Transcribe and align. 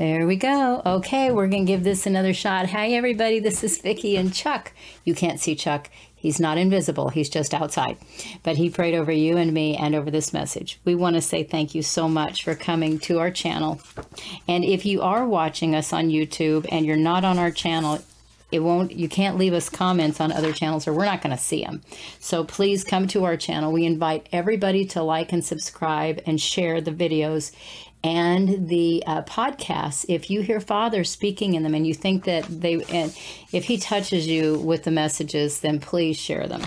There 0.00 0.26
we 0.26 0.36
go. 0.36 0.80
Okay, 0.86 1.30
we're 1.30 1.46
going 1.46 1.66
to 1.66 1.70
give 1.70 1.84
this 1.84 2.06
another 2.06 2.32
shot. 2.32 2.70
Hi, 2.70 2.88
everybody. 2.92 3.38
This 3.38 3.62
is 3.62 3.82
Vicki 3.82 4.16
and 4.16 4.32
Chuck. 4.32 4.72
You 5.04 5.14
can't 5.14 5.38
see 5.38 5.54
Chuck. 5.54 5.90
He's 6.16 6.40
not 6.40 6.56
invisible. 6.56 7.10
He's 7.10 7.28
just 7.28 7.52
outside. 7.52 7.98
But 8.42 8.56
he 8.56 8.70
prayed 8.70 8.94
over 8.94 9.12
you 9.12 9.36
and 9.36 9.52
me 9.52 9.76
and 9.76 9.94
over 9.94 10.10
this 10.10 10.32
message. 10.32 10.80
We 10.86 10.94
want 10.94 11.16
to 11.16 11.20
say 11.20 11.42
thank 11.42 11.74
you 11.74 11.82
so 11.82 12.08
much 12.08 12.44
for 12.44 12.54
coming 12.54 12.98
to 13.00 13.18
our 13.18 13.30
channel. 13.30 13.82
And 14.48 14.64
if 14.64 14.86
you 14.86 15.02
are 15.02 15.26
watching 15.26 15.74
us 15.74 15.92
on 15.92 16.08
YouTube 16.08 16.66
and 16.72 16.86
you're 16.86 16.96
not 16.96 17.26
on 17.26 17.38
our 17.38 17.50
channel, 17.50 17.98
it 18.50 18.60
won't 18.60 18.92
you 18.92 19.08
can't 19.08 19.38
leave 19.38 19.52
us 19.52 19.68
comments 19.68 20.20
on 20.20 20.32
other 20.32 20.52
channels 20.52 20.88
or 20.88 20.92
we're 20.92 21.04
not 21.04 21.22
going 21.22 21.36
to 21.36 21.40
see 21.40 21.62
them 21.62 21.82
so 22.18 22.42
please 22.42 22.82
come 22.82 23.06
to 23.06 23.24
our 23.24 23.36
channel 23.36 23.70
we 23.70 23.84
invite 23.84 24.28
everybody 24.32 24.84
to 24.84 25.02
like 25.02 25.32
and 25.32 25.44
subscribe 25.44 26.20
and 26.26 26.40
share 26.40 26.80
the 26.80 26.90
videos 26.90 27.52
and 28.02 28.68
the 28.68 29.02
uh, 29.06 29.22
podcasts 29.22 30.06
if 30.08 30.30
you 30.30 30.40
hear 30.40 30.60
father 30.60 31.04
speaking 31.04 31.54
in 31.54 31.62
them 31.62 31.74
and 31.74 31.86
you 31.86 31.94
think 31.94 32.24
that 32.24 32.44
they 32.48 32.74
and 32.90 33.16
if 33.52 33.64
he 33.64 33.76
touches 33.76 34.26
you 34.26 34.58
with 34.58 34.84
the 34.84 34.90
messages 34.90 35.60
then 35.60 35.78
please 35.78 36.18
share 36.18 36.46
them 36.46 36.62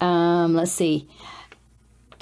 um, 0.00 0.54
let's 0.54 0.72
see 0.72 1.08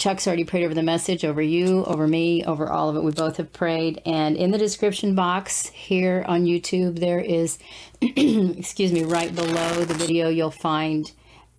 Chuck's 0.03 0.27
already 0.27 0.43
prayed 0.43 0.65
over 0.65 0.75
the 0.75 0.83
message, 0.83 1.25
over 1.25 1.41
you, 1.41 1.85
over 1.85 2.09
me, 2.09 2.45
over 2.45 2.69
all 2.69 2.89
of 2.89 2.97
it. 2.97 3.05
We 3.05 3.13
both 3.13 3.37
have 3.37 3.53
prayed. 3.53 4.03
And 4.05 4.37
in 4.37 4.51
the 4.51 4.59
description 4.59 5.15
box 5.15 5.69
here 5.69 6.25
on 6.27 6.45
YouTube, 6.45 6.99
there 6.99 7.21
is, 7.21 7.59
excuse 8.01 8.93
me, 8.93 9.05
right 9.05 9.33
below 9.33 9.85
the 9.85 9.95
video, 9.95 10.29
you'll 10.29 10.51
find 10.51 11.13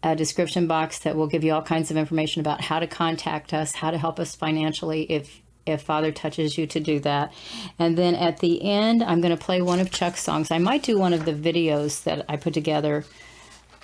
a 0.03 0.15
description 0.15 0.67
box 0.67 0.99
that 0.99 1.15
will 1.15 1.27
give 1.27 1.43
you 1.45 1.53
all 1.53 1.61
kinds 1.61 1.89
of 1.89 1.95
information 1.95 2.41
about 2.41 2.59
how 2.59 2.79
to 2.79 2.87
contact 2.87 3.53
us, 3.53 3.75
how 3.75 3.91
to 3.91 3.97
help 3.97 4.19
us 4.19 4.35
financially 4.35 5.03
if 5.03 5.41
if 5.65 5.81
Father 5.81 6.11
touches 6.11 6.57
you 6.57 6.67
to 6.67 6.79
do 6.79 6.99
that. 7.01 7.33
And 7.79 7.97
then 7.97 8.15
at 8.15 8.39
the 8.39 8.61
end, 8.63 9.03
I'm 9.03 9.21
going 9.21 9.35
to 9.35 9.43
play 9.43 9.61
one 9.61 9.79
of 9.79 9.91
Chuck's 9.91 10.21
songs. 10.21 10.51
I 10.51 10.57
might 10.57 10.83
do 10.83 10.97
one 10.97 11.13
of 11.13 11.25
the 11.25 11.33
videos 11.33 12.03
that 12.03 12.25
I 12.27 12.35
put 12.37 12.53
together 12.53 13.05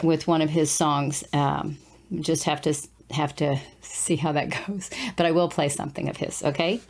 with 0.04 0.28
one 0.28 0.42
of 0.42 0.50
his 0.50 0.72
songs. 0.72 1.24
Um, 1.34 1.78
just 2.22 2.44
have 2.46 2.62
to 2.62 2.74
have 3.12 3.36
to 3.38 3.58
see 3.82 4.16
how 4.16 4.32
that 4.34 4.50
goes. 4.68 4.90
But 5.16 5.26
I 5.26 5.32
will 5.32 5.50
play 5.50 5.70
something 5.70 6.10
of 6.10 6.18
his. 6.18 6.44
Okay. 6.44 6.82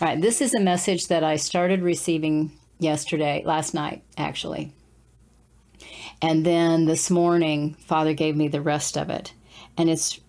All 0.00 0.08
right. 0.08 0.20
This 0.20 0.40
is 0.40 0.54
a 0.54 0.60
message 0.60 1.08
that 1.08 1.24
I 1.24 1.36
started 1.36 1.82
receiving 1.82 2.52
yesterday, 2.78 3.42
last 3.44 3.74
night, 3.74 4.02
actually. 4.16 4.72
And 6.22 6.44
then 6.44 6.84
this 6.84 7.10
morning, 7.10 7.74
Father 7.74 8.14
gave 8.14 8.36
me 8.36 8.48
the 8.48 8.60
rest 8.60 8.96
of 8.96 9.10
it. 9.10 9.32
And 9.76 9.90
it's 9.90 10.20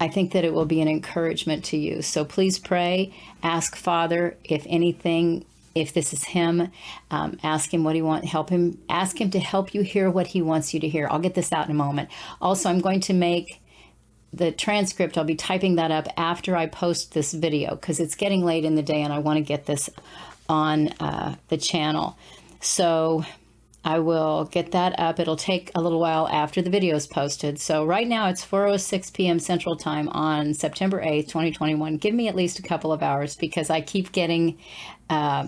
I 0.00 0.08
think 0.08 0.32
that 0.32 0.44
it 0.44 0.54
will 0.54 0.64
be 0.64 0.80
an 0.80 0.88
encouragement 0.88 1.64
to 1.66 1.76
you. 1.76 2.00
So 2.00 2.24
please 2.24 2.58
pray, 2.58 3.14
ask 3.42 3.76
Father 3.76 4.36
if 4.42 4.66
anything, 4.68 5.44
if 5.74 5.92
this 5.92 6.12
is 6.14 6.24
Him, 6.24 6.72
um, 7.10 7.38
ask 7.42 7.72
Him 7.72 7.84
what 7.84 7.94
He 7.94 8.02
wants, 8.02 8.28
help 8.28 8.48
Him, 8.48 8.78
ask 8.88 9.20
Him 9.20 9.30
to 9.32 9.38
help 9.38 9.74
you 9.74 9.82
hear 9.82 10.10
what 10.10 10.28
He 10.28 10.40
wants 10.40 10.72
you 10.72 10.80
to 10.80 10.88
hear. 10.88 11.06
I'll 11.10 11.20
get 11.20 11.34
this 11.34 11.52
out 11.52 11.66
in 11.66 11.70
a 11.70 11.74
moment. 11.74 12.08
Also, 12.40 12.70
I'm 12.70 12.80
going 12.80 13.00
to 13.00 13.12
make 13.12 13.60
the 14.32 14.52
transcript, 14.52 15.18
I'll 15.18 15.24
be 15.24 15.34
typing 15.34 15.76
that 15.76 15.90
up 15.90 16.06
after 16.16 16.56
I 16.56 16.66
post 16.66 17.14
this 17.14 17.32
video 17.32 17.74
because 17.74 18.00
it's 18.00 18.14
getting 18.14 18.44
late 18.44 18.64
in 18.64 18.76
the 18.76 18.82
day 18.82 19.02
and 19.02 19.12
I 19.12 19.18
want 19.18 19.36
to 19.38 19.42
get 19.42 19.66
this 19.66 19.90
on 20.48 20.88
uh, 21.00 21.34
the 21.48 21.56
channel. 21.56 22.16
So 22.60 23.24
I 23.84 23.98
will 23.98 24.44
get 24.44 24.72
that 24.72 24.98
up. 24.98 25.18
It'll 25.18 25.36
take 25.36 25.70
a 25.74 25.80
little 25.80 26.00
while 26.00 26.28
after 26.28 26.60
the 26.60 26.70
video 26.70 26.96
is 26.96 27.06
posted. 27.06 27.58
So 27.58 27.84
right 27.84 28.06
now 28.06 28.28
it's 28.28 28.44
4:06 28.44 29.12
p.m. 29.12 29.38
Central 29.38 29.76
Time 29.76 30.08
on 30.10 30.52
September 30.52 31.02
8th, 31.02 31.28
2021. 31.28 31.96
Give 31.96 32.14
me 32.14 32.28
at 32.28 32.36
least 32.36 32.58
a 32.58 32.62
couple 32.62 32.92
of 32.92 33.02
hours 33.02 33.36
because 33.36 33.70
I 33.70 33.80
keep 33.80 34.12
getting 34.12 34.58
uh, 35.08 35.46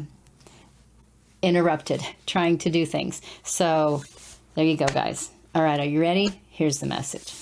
interrupted 1.43 2.03
trying 2.27 2.59
to 2.59 2.71
do 2.71 2.87
things. 2.87 3.21
So 3.43 4.03
there 4.55 4.65
you 4.65 4.77
go, 4.77 4.87
guys. 4.87 5.31
All 5.55 5.63
right, 5.63 5.79
are 5.79 5.87
you 5.87 6.01
ready? 6.01 6.41
Here's 6.49 6.79
the 6.79 6.87
message. 6.87 7.35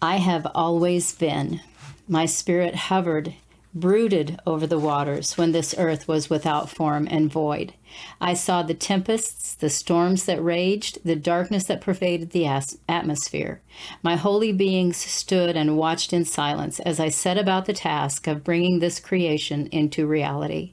I 0.00 0.16
have 0.16 0.46
always 0.54 1.12
been. 1.12 1.60
My 2.08 2.26
spirit 2.26 2.74
hovered 2.74 3.34
brooded 3.74 4.40
over 4.46 4.66
the 4.66 4.78
waters 4.78 5.36
when 5.36 5.52
this 5.52 5.74
earth 5.78 6.08
was 6.08 6.30
without 6.30 6.70
form 6.70 7.06
and 7.10 7.30
void. 7.30 7.74
I 8.20 8.34
saw 8.34 8.62
the 8.62 8.74
tempests, 8.74 9.54
the 9.54 9.70
storms 9.70 10.24
that 10.24 10.42
raged, 10.42 10.98
the 11.04 11.16
darkness 11.16 11.64
that 11.64 11.80
pervaded 11.80 12.30
the 12.30 12.46
atmosphere. 12.88 13.62
My 14.02 14.16
holy 14.16 14.52
beings 14.52 14.96
stood 14.96 15.56
and 15.56 15.76
watched 15.76 16.12
in 16.12 16.24
silence 16.24 16.80
as 16.80 17.00
I 17.00 17.08
set 17.08 17.38
about 17.38 17.66
the 17.66 17.72
task 17.72 18.26
of 18.26 18.44
bringing 18.44 18.78
this 18.78 19.00
creation 19.00 19.68
into 19.68 20.06
reality. 20.06 20.72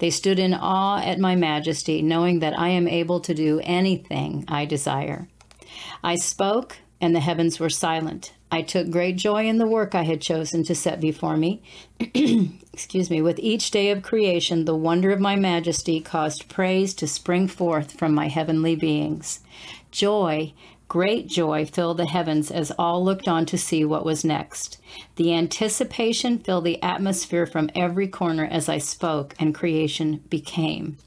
They 0.00 0.10
stood 0.10 0.38
in 0.38 0.52
awe 0.52 1.00
at 1.00 1.18
my 1.18 1.34
majesty, 1.34 2.02
knowing 2.02 2.40
that 2.40 2.58
I 2.58 2.68
am 2.68 2.86
able 2.86 3.20
to 3.20 3.32
do 3.32 3.60
anything 3.64 4.44
I 4.46 4.66
desire. 4.66 5.28
I 6.04 6.16
spoke, 6.16 6.78
and 7.02 7.16
the 7.16 7.20
heavens 7.20 7.58
were 7.58 7.68
silent. 7.68 8.32
I 8.52 8.62
took 8.62 8.88
great 8.88 9.16
joy 9.16 9.46
in 9.46 9.58
the 9.58 9.66
work 9.66 9.94
I 9.94 10.04
had 10.04 10.20
chosen 10.20 10.62
to 10.64 10.74
set 10.74 11.00
before 11.00 11.36
me. 11.36 11.60
Excuse 12.72 13.10
me. 13.10 13.20
With 13.20 13.40
each 13.40 13.72
day 13.72 13.90
of 13.90 14.04
creation, 14.04 14.64
the 14.64 14.76
wonder 14.76 15.10
of 15.10 15.18
my 15.18 15.34
majesty 15.34 16.00
caused 16.00 16.48
praise 16.48 16.94
to 16.94 17.08
spring 17.08 17.48
forth 17.48 17.98
from 17.98 18.14
my 18.14 18.28
heavenly 18.28 18.76
beings. 18.76 19.40
Joy, 19.90 20.54
great 20.86 21.26
joy, 21.26 21.66
filled 21.66 21.96
the 21.96 22.06
heavens 22.06 22.52
as 22.52 22.70
all 22.78 23.04
looked 23.04 23.26
on 23.26 23.46
to 23.46 23.58
see 23.58 23.84
what 23.84 24.04
was 24.04 24.24
next. 24.24 24.78
The 25.16 25.34
anticipation 25.34 26.38
filled 26.38 26.64
the 26.64 26.80
atmosphere 26.82 27.46
from 27.46 27.68
every 27.74 28.06
corner 28.06 28.44
as 28.44 28.68
I 28.68 28.78
spoke, 28.78 29.34
and 29.40 29.52
creation 29.52 30.22
became. 30.30 30.98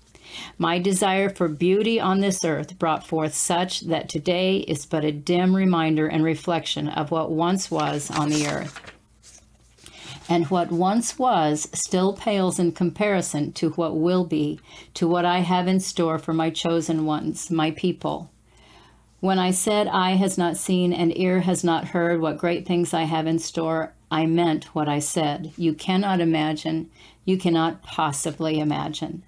My 0.57 0.79
desire 0.79 1.29
for 1.29 1.47
beauty 1.47 1.99
on 1.99 2.19
this 2.19 2.43
earth 2.43 2.77
brought 2.79 3.05
forth 3.05 3.33
such 3.33 3.81
that 3.81 4.09
today 4.09 4.57
is 4.57 4.85
but 4.85 5.05
a 5.05 5.11
dim 5.11 5.55
reminder 5.55 6.07
and 6.07 6.23
reflection 6.23 6.87
of 6.87 7.11
what 7.11 7.31
once 7.31 7.69
was 7.69 8.09
on 8.11 8.29
the 8.29 8.47
earth. 8.47 8.79
And 10.27 10.47
what 10.47 10.71
once 10.71 11.19
was 11.19 11.69
still 11.73 12.13
pales 12.13 12.57
in 12.57 12.71
comparison 12.71 13.51
to 13.53 13.69
what 13.71 13.95
will 13.95 14.25
be, 14.25 14.59
to 14.95 15.07
what 15.07 15.25
I 15.25 15.39
have 15.39 15.67
in 15.67 15.79
store 15.79 16.17
for 16.17 16.33
my 16.33 16.49
chosen 16.49 17.05
ones, 17.05 17.51
my 17.51 17.71
people. 17.71 18.31
When 19.19 19.39
I 19.39 19.51
said 19.51 19.87
eye 19.87 20.15
has 20.15 20.37
not 20.37 20.57
seen 20.57 20.93
and 20.93 21.15
ear 21.17 21.41
has 21.41 21.63
not 21.63 21.89
heard 21.89 22.21
what 22.21 22.37
great 22.37 22.65
things 22.65 22.93
I 22.93 23.03
have 23.03 23.27
in 23.27 23.39
store, 23.39 23.93
I 24.11 24.25
meant 24.25 24.75
what 24.75 24.87
I 24.87 24.99
said. 24.99 25.51
You 25.57 25.73
cannot 25.73 26.21
imagine, 26.21 26.89
you 27.23 27.37
cannot 27.37 27.81
possibly 27.81 28.59
imagine. 28.59 29.23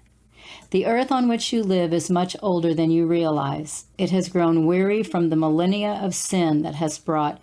The 0.70 0.86
earth 0.86 1.10
on 1.10 1.28
which 1.28 1.52
you 1.52 1.62
live 1.62 1.92
is 1.92 2.10
much 2.10 2.36
older 2.42 2.74
than 2.74 2.90
you 2.90 3.06
realize. 3.06 3.86
It 3.96 4.10
has 4.10 4.28
grown 4.28 4.66
weary 4.66 5.02
from 5.02 5.28
the 5.28 5.36
millennia 5.36 5.92
of 6.02 6.14
sin 6.14 6.62
that 6.62 6.74
has 6.74 6.98
brought 6.98 7.40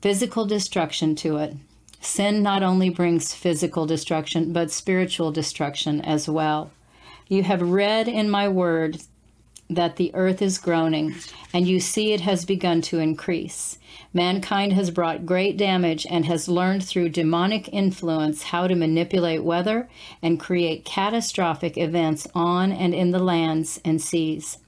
physical 0.00 0.46
destruction 0.46 1.14
to 1.16 1.36
it. 1.38 1.56
Sin 2.00 2.42
not 2.42 2.62
only 2.62 2.90
brings 2.90 3.34
physical 3.34 3.86
destruction, 3.86 4.52
but 4.52 4.70
spiritual 4.70 5.32
destruction 5.32 6.00
as 6.00 6.28
well. 6.28 6.70
You 7.28 7.42
have 7.42 7.62
read 7.62 8.06
in 8.06 8.30
my 8.30 8.48
word 8.48 9.00
that 9.68 9.96
the 9.96 10.14
earth 10.14 10.40
is 10.40 10.58
groaning, 10.58 11.14
and 11.52 11.66
you 11.66 11.80
see 11.80 12.12
it 12.12 12.20
has 12.20 12.44
begun 12.44 12.80
to 12.82 12.98
increase. 12.98 13.78
Mankind 14.12 14.72
has 14.72 14.90
brought 14.90 15.26
great 15.26 15.56
damage 15.56 16.06
and 16.08 16.24
has 16.26 16.48
learned 16.48 16.84
through 16.84 17.08
demonic 17.08 17.68
influence 17.72 18.44
how 18.44 18.66
to 18.66 18.74
manipulate 18.74 19.42
weather 19.42 19.88
and 20.22 20.40
create 20.40 20.84
catastrophic 20.84 21.76
events 21.76 22.26
on 22.34 22.72
and 22.72 22.94
in 22.94 23.10
the 23.10 23.18
lands 23.18 23.80
and 23.84 24.00
seas. 24.00 24.58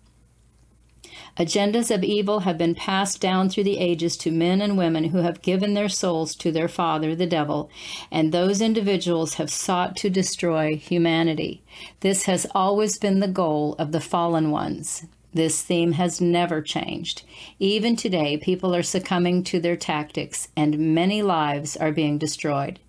Agendas 1.39 1.95
of 1.95 2.03
evil 2.03 2.41
have 2.41 2.59
been 2.59 2.75
passed 2.75 3.21
down 3.21 3.49
through 3.49 3.63
the 3.63 3.79
ages 3.79 4.17
to 4.17 4.33
men 4.33 4.61
and 4.61 4.77
women 4.77 5.05
who 5.05 5.19
have 5.19 5.41
given 5.41 5.75
their 5.75 5.89
souls 5.89 6.35
to 6.35 6.51
their 6.51 6.67
father, 6.67 7.15
the 7.15 7.27
devil, 7.27 7.71
and 8.11 8.33
those 8.33 8.61
individuals 8.61 9.35
have 9.35 9.49
sought 9.49 9.95
to 9.97 10.11
destroy 10.11 10.75
humanity. 10.75 11.63
This 12.01 12.25
has 12.25 12.47
always 12.57 12.99
been 12.99 13.21
the 13.21 13.29
goal 13.29 13.77
of 13.79 13.93
the 13.93 14.01
fallen 14.01 14.51
ones. 14.51 15.07
This 15.33 15.63
theme 15.63 15.93
has 15.93 16.21
never 16.21 16.61
changed. 16.61 17.23
Even 17.61 17.95
today, 17.95 18.37
people 18.37 18.75
are 18.75 18.83
succumbing 18.83 19.45
to 19.45 19.61
their 19.61 19.77
tactics, 19.77 20.49
and 20.57 20.93
many 20.93 21.23
lives 21.23 21.77
are 21.77 21.93
being 21.93 22.19
destroyed. 22.19 22.81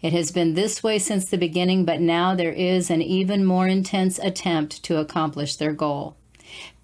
It 0.00 0.14
has 0.14 0.30
been 0.30 0.54
this 0.54 0.82
way 0.82 0.98
since 0.98 1.26
the 1.26 1.36
beginning, 1.36 1.84
but 1.84 2.00
now 2.00 2.34
there 2.34 2.52
is 2.52 2.90
an 2.90 3.02
even 3.02 3.44
more 3.44 3.68
intense 3.68 4.18
attempt 4.18 4.82
to 4.84 4.96
accomplish 4.96 5.56
their 5.56 5.74
goal. 5.74 6.16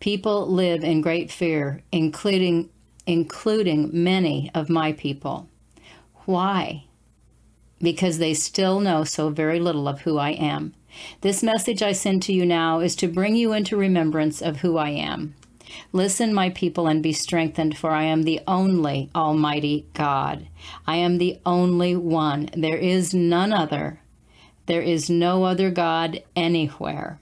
People 0.04 0.46
live 0.46 0.84
in 0.84 1.00
great 1.00 1.32
fear, 1.32 1.80
including 1.90 2.68
including 3.06 3.88
many 3.90 4.50
of 4.54 4.68
my 4.68 4.92
people. 4.92 5.48
Why? 6.26 6.84
Because 7.80 8.18
they 8.18 8.34
still 8.34 8.80
know 8.80 9.04
so 9.04 9.30
very 9.30 9.58
little 9.58 9.88
of 9.88 10.02
who 10.02 10.18
I 10.18 10.32
am. 10.32 10.74
This 11.22 11.42
message 11.42 11.82
I 11.82 11.92
send 11.92 12.22
to 12.24 12.34
you 12.34 12.44
now 12.44 12.80
is 12.80 12.94
to 12.96 13.08
bring 13.08 13.34
you 13.34 13.54
into 13.54 13.78
remembrance 13.78 14.42
of 14.42 14.58
who 14.58 14.76
I 14.76 14.90
am. 14.90 15.36
Listen, 15.90 16.34
my 16.34 16.50
people, 16.50 16.86
and 16.86 17.02
be 17.02 17.14
strengthened, 17.14 17.78
for 17.78 17.92
I 17.92 18.02
am 18.02 18.24
the 18.24 18.42
only 18.46 19.08
Almighty 19.14 19.86
God. 19.94 20.48
I 20.86 20.96
am 20.96 21.16
the 21.16 21.38
only 21.46 21.96
one. 21.96 22.50
There 22.54 22.76
is 22.76 23.14
none 23.14 23.54
other. 23.54 24.00
There 24.66 24.82
is 24.82 25.08
no 25.08 25.44
other 25.44 25.70
God 25.70 26.22
anywhere. 26.36 27.20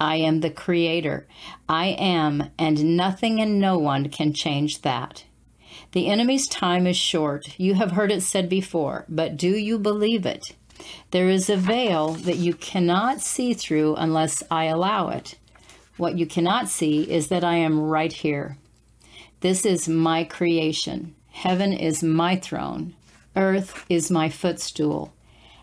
I 0.00 0.16
am 0.16 0.40
the 0.40 0.50
Creator. 0.50 1.26
I 1.68 1.86
am, 1.98 2.50
and 2.58 2.96
nothing 2.96 3.40
and 3.40 3.60
no 3.60 3.78
one 3.78 4.08
can 4.08 4.32
change 4.32 4.82
that. 4.82 5.24
The 5.92 6.08
enemy's 6.08 6.48
time 6.48 6.86
is 6.86 6.96
short. 6.96 7.58
You 7.58 7.74
have 7.74 7.92
heard 7.92 8.10
it 8.10 8.22
said 8.22 8.48
before, 8.48 9.04
but 9.08 9.36
do 9.36 9.50
you 9.50 9.78
believe 9.78 10.26
it? 10.26 10.42
There 11.10 11.28
is 11.28 11.48
a 11.48 11.56
veil 11.56 12.14
that 12.14 12.36
you 12.36 12.54
cannot 12.54 13.20
see 13.20 13.54
through 13.54 13.94
unless 13.96 14.42
I 14.50 14.64
allow 14.64 15.08
it. 15.10 15.36
What 15.96 16.18
you 16.18 16.26
cannot 16.26 16.68
see 16.68 17.08
is 17.10 17.28
that 17.28 17.44
I 17.44 17.56
am 17.56 17.80
right 17.80 18.12
here. 18.12 18.58
This 19.40 19.64
is 19.64 19.88
my 19.88 20.24
creation. 20.24 21.14
Heaven 21.30 21.72
is 21.72 22.02
my 22.02 22.36
throne. 22.36 22.94
Earth 23.36 23.84
is 23.88 24.10
my 24.10 24.28
footstool. 24.28 25.12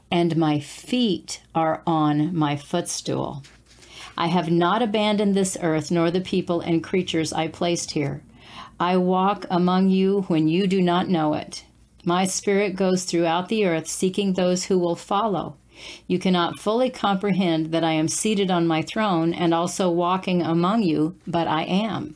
And 0.10 0.38
my 0.38 0.60
feet 0.60 1.42
are 1.56 1.82
on 1.86 2.36
my 2.36 2.56
footstool. 2.56 3.44
I 4.22 4.28
have 4.28 4.52
not 4.52 4.84
abandoned 4.84 5.34
this 5.34 5.58
earth 5.64 5.90
nor 5.90 6.12
the 6.12 6.22
people 6.22 6.62
and 6.62 6.84
creatures 6.84 7.34
I 7.34 7.48
placed 7.48 7.90
here. 7.90 8.22
I 8.80 8.96
walk 8.98 9.48
among 9.50 9.90
you 9.90 10.26
when 10.28 10.48
you 10.48 10.68
do 10.68 10.80
not 10.80 11.10
know 11.10 11.34
it. 11.34 11.66
My 12.06 12.26
spirit 12.26 12.76
goes 12.76 13.04
throughout 13.04 13.50
the 13.50 13.66
earth 13.66 13.88
seeking 13.88 14.34
those 14.34 14.66
who 14.66 14.78
will 14.78 14.96
follow. 14.96 15.56
You 16.06 16.20
cannot 16.20 16.60
fully 16.60 16.92
comprehend 16.92 17.72
that 17.72 17.84
I 17.84 17.94
am 17.94 18.08
seated 18.08 18.52
on 18.52 18.68
my 18.68 18.84
throne 18.84 19.34
and 19.34 19.56
also 19.56 19.90
walking 19.90 20.44
among 20.44 20.84
you, 20.84 21.16
but 21.26 21.48
I 21.48 21.64
am. 21.64 22.16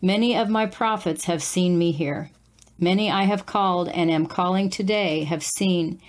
Many 0.00 0.34
of 0.34 0.48
my 0.48 0.64
prophets 0.64 1.26
have 1.26 1.42
seen 1.42 1.76
me 1.76 1.92
here. 1.92 2.30
Many 2.78 3.10
I 3.10 3.24
have 3.24 3.44
called 3.44 3.90
and 3.90 4.10
am 4.10 4.24
calling 4.24 4.70
today 4.70 5.24
have 5.24 5.42
seen, 5.42 6.00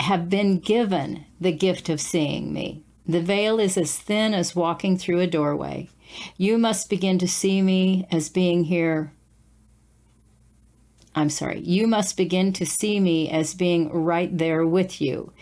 have 0.00 0.30
been 0.30 0.60
given 0.60 1.26
the 1.38 1.52
gift 1.52 1.90
of 1.90 2.00
seeing 2.00 2.54
me. 2.54 2.84
The 3.06 3.20
veil 3.20 3.58
is 3.58 3.76
as 3.76 3.98
thin 3.98 4.32
as 4.32 4.54
walking 4.54 4.96
through 4.96 5.20
a 5.20 5.26
doorway. 5.26 5.88
You 6.36 6.58
must 6.58 6.90
begin 6.90 7.18
to 7.18 7.28
see 7.28 7.62
me 7.62 8.06
as 8.10 8.28
being 8.28 8.64
here. 8.64 9.12
I'm 11.14 11.28
sorry, 11.28 11.60
you 11.60 11.86
must 11.86 12.16
begin 12.16 12.54
to 12.54 12.64
see 12.64 12.98
me 12.98 13.28
as 13.28 13.54
being 13.54 13.90
right 13.92 14.36
there 14.36 14.64
with 14.66 15.00
you. 15.00 15.32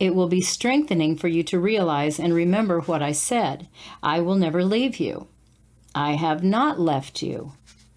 It 0.00 0.14
will 0.14 0.26
be 0.26 0.40
strengthening 0.40 1.16
for 1.16 1.28
you 1.28 1.44
to 1.44 1.60
realize 1.60 2.18
and 2.18 2.34
remember 2.34 2.80
what 2.80 3.02
I 3.02 3.12
said. 3.12 3.68
I 4.02 4.20
will 4.20 4.34
never 4.34 4.64
leave 4.64 4.98
you. 4.98 5.28
I 5.94 6.12
have 6.12 6.42
not 6.42 6.80
left 6.80 7.22
you, 7.22 7.52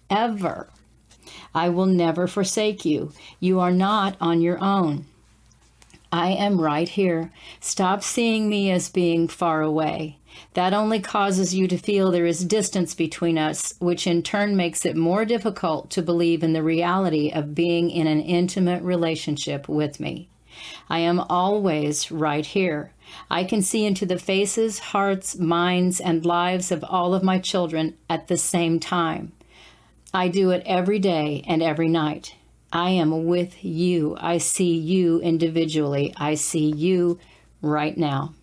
ever. 0.08 0.68
I 1.52 1.70
will 1.70 1.86
never 1.86 2.28
forsake 2.28 2.84
you. 2.84 3.12
You 3.40 3.58
are 3.58 3.72
not 3.72 4.16
on 4.20 4.40
your 4.40 4.62
own. 4.62 5.06
I 6.14 6.28
am 6.28 6.60
right 6.60 6.88
here. 6.88 7.32
Stop 7.58 8.04
seeing 8.04 8.48
me 8.48 8.70
as 8.70 8.88
being 8.88 9.26
far 9.26 9.62
away. 9.62 10.20
That 10.52 10.72
only 10.72 11.00
causes 11.00 11.56
you 11.56 11.66
to 11.66 11.76
feel 11.76 12.12
there 12.12 12.24
is 12.24 12.44
distance 12.44 12.94
between 12.94 13.36
us, 13.36 13.74
which 13.80 14.06
in 14.06 14.22
turn 14.22 14.54
makes 14.54 14.86
it 14.86 14.96
more 14.96 15.24
difficult 15.24 15.90
to 15.90 16.02
believe 16.02 16.44
in 16.44 16.52
the 16.52 16.62
reality 16.62 17.32
of 17.32 17.56
being 17.56 17.90
in 17.90 18.06
an 18.06 18.20
intimate 18.20 18.84
relationship 18.84 19.68
with 19.68 19.98
me. 19.98 20.28
I 20.88 21.00
am 21.00 21.18
always 21.18 22.12
right 22.12 22.46
here. 22.46 22.92
I 23.28 23.42
can 23.42 23.60
see 23.60 23.84
into 23.84 24.06
the 24.06 24.16
faces, 24.16 24.78
hearts, 24.78 25.36
minds, 25.36 26.00
and 26.00 26.24
lives 26.24 26.70
of 26.70 26.84
all 26.84 27.12
of 27.12 27.24
my 27.24 27.40
children 27.40 27.96
at 28.08 28.28
the 28.28 28.38
same 28.38 28.78
time. 28.78 29.32
I 30.12 30.28
do 30.28 30.52
it 30.52 30.62
every 30.64 31.00
day 31.00 31.42
and 31.48 31.60
every 31.60 31.88
night. 31.88 32.36
I 32.74 32.90
am 32.90 33.26
with 33.26 33.64
you. 33.64 34.16
I 34.20 34.38
see 34.38 34.74
you 34.76 35.20
individually. 35.20 36.12
I 36.16 36.34
see 36.34 36.72
you 36.72 37.20
right 37.62 37.96
now. 37.96 38.34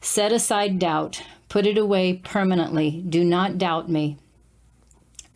Set 0.00 0.32
aside 0.32 0.80
doubt. 0.80 1.22
Put 1.48 1.64
it 1.64 1.78
away 1.78 2.14
permanently. 2.14 3.00
Do 3.08 3.22
not 3.22 3.56
doubt 3.56 3.88
me. 3.88 4.18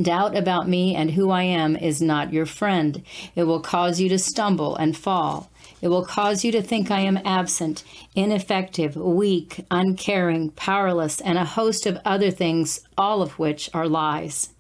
Doubt 0.00 0.37
about 0.37 0.69
me 0.69 0.96
and 0.96 1.12
who 1.12 1.31
I 1.31 1.44
am 1.44 1.76
is 1.76 2.02
not 2.02 2.32
your 2.32 2.44
friend. 2.44 3.04
It 3.37 3.44
will 3.44 3.60
cause 3.60 4.00
you 4.00 4.08
to 4.08 4.19
stumble 4.19 4.75
and 4.75 4.96
fall. 4.96 5.49
It 5.81 5.88
will 5.88 6.04
cause 6.04 6.44
you 6.44 6.50
to 6.52 6.62
think 6.62 6.90
I 6.90 7.00
am 7.00 7.20
absent, 7.25 7.84
ineffective, 8.16 8.96
weak, 8.96 9.64
uncaring, 9.70 10.50
powerless, 10.50 11.20
and 11.20 11.38
a 11.38 11.44
host 11.44 11.87
of 11.87 12.00
other 12.04 12.32
things, 12.32 12.81
all 12.99 13.22
of 13.22 13.38
which 13.38 13.70
are 13.72 13.88
lies. 13.88 14.51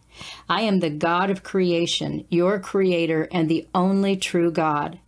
I 0.48 0.62
am 0.62 0.80
the 0.80 0.90
God 0.90 1.30
of 1.30 1.42
creation, 1.42 2.26
your 2.28 2.58
creator, 2.58 3.28
and 3.32 3.48
the 3.48 3.66
only 3.74 4.16
true 4.16 4.50
God. 4.50 4.98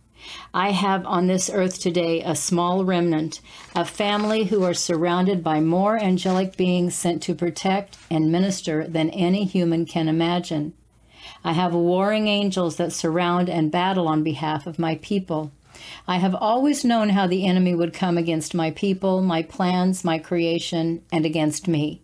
I 0.53 0.71
have 0.71 1.05
on 1.05 1.27
this 1.27 1.49
earth 1.53 1.79
today 1.79 2.21
a 2.21 2.35
small 2.35 2.83
remnant, 2.83 3.41
a 3.75 3.85
family 3.85 4.45
who 4.45 4.63
are 4.63 4.73
surrounded 4.73 5.43
by 5.43 5.59
more 5.59 6.01
angelic 6.01 6.57
beings 6.57 6.95
sent 6.95 7.21
to 7.23 7.35
protect 7.35 7.97
and 8.09 8.31
minister 8.31 8.87
than 8.87 9.09
any 9.11 9.45
human 9.45 9.85
can 9.85 10.07
imagine. 10.07 10.73
I 11.43 11.53
have 11.53 11.73
warring 11.73 12.27
angels 12.27 12.77
that 12.77 12.93
surround 12.93 13.49
and 13.49 13.71
battle 13.71 14.07
on 14.07 14.23
behalf 14.23 14.65
of 14.65 14.79
my 14.79 14.95
people. 14.95 15.51
I 16.07 16.17
have 16.17 16.33
always 16.33 16.85
known 16.85 17.09
how 17.09 17.27
the 17.27 17.45
enemy 17.45 17.75
would 17.75 17.93
come 17.93 18.17
against 18.17 18.55
my 18.55 18.71
people, 18.71 19.21
my 19.21 19.43
plans, 19.43 20.03
my 20.03 20.17
creation, 20.17 21.03
and 21.11 21.25
against 21.25 21.67
me. 21.67 22.01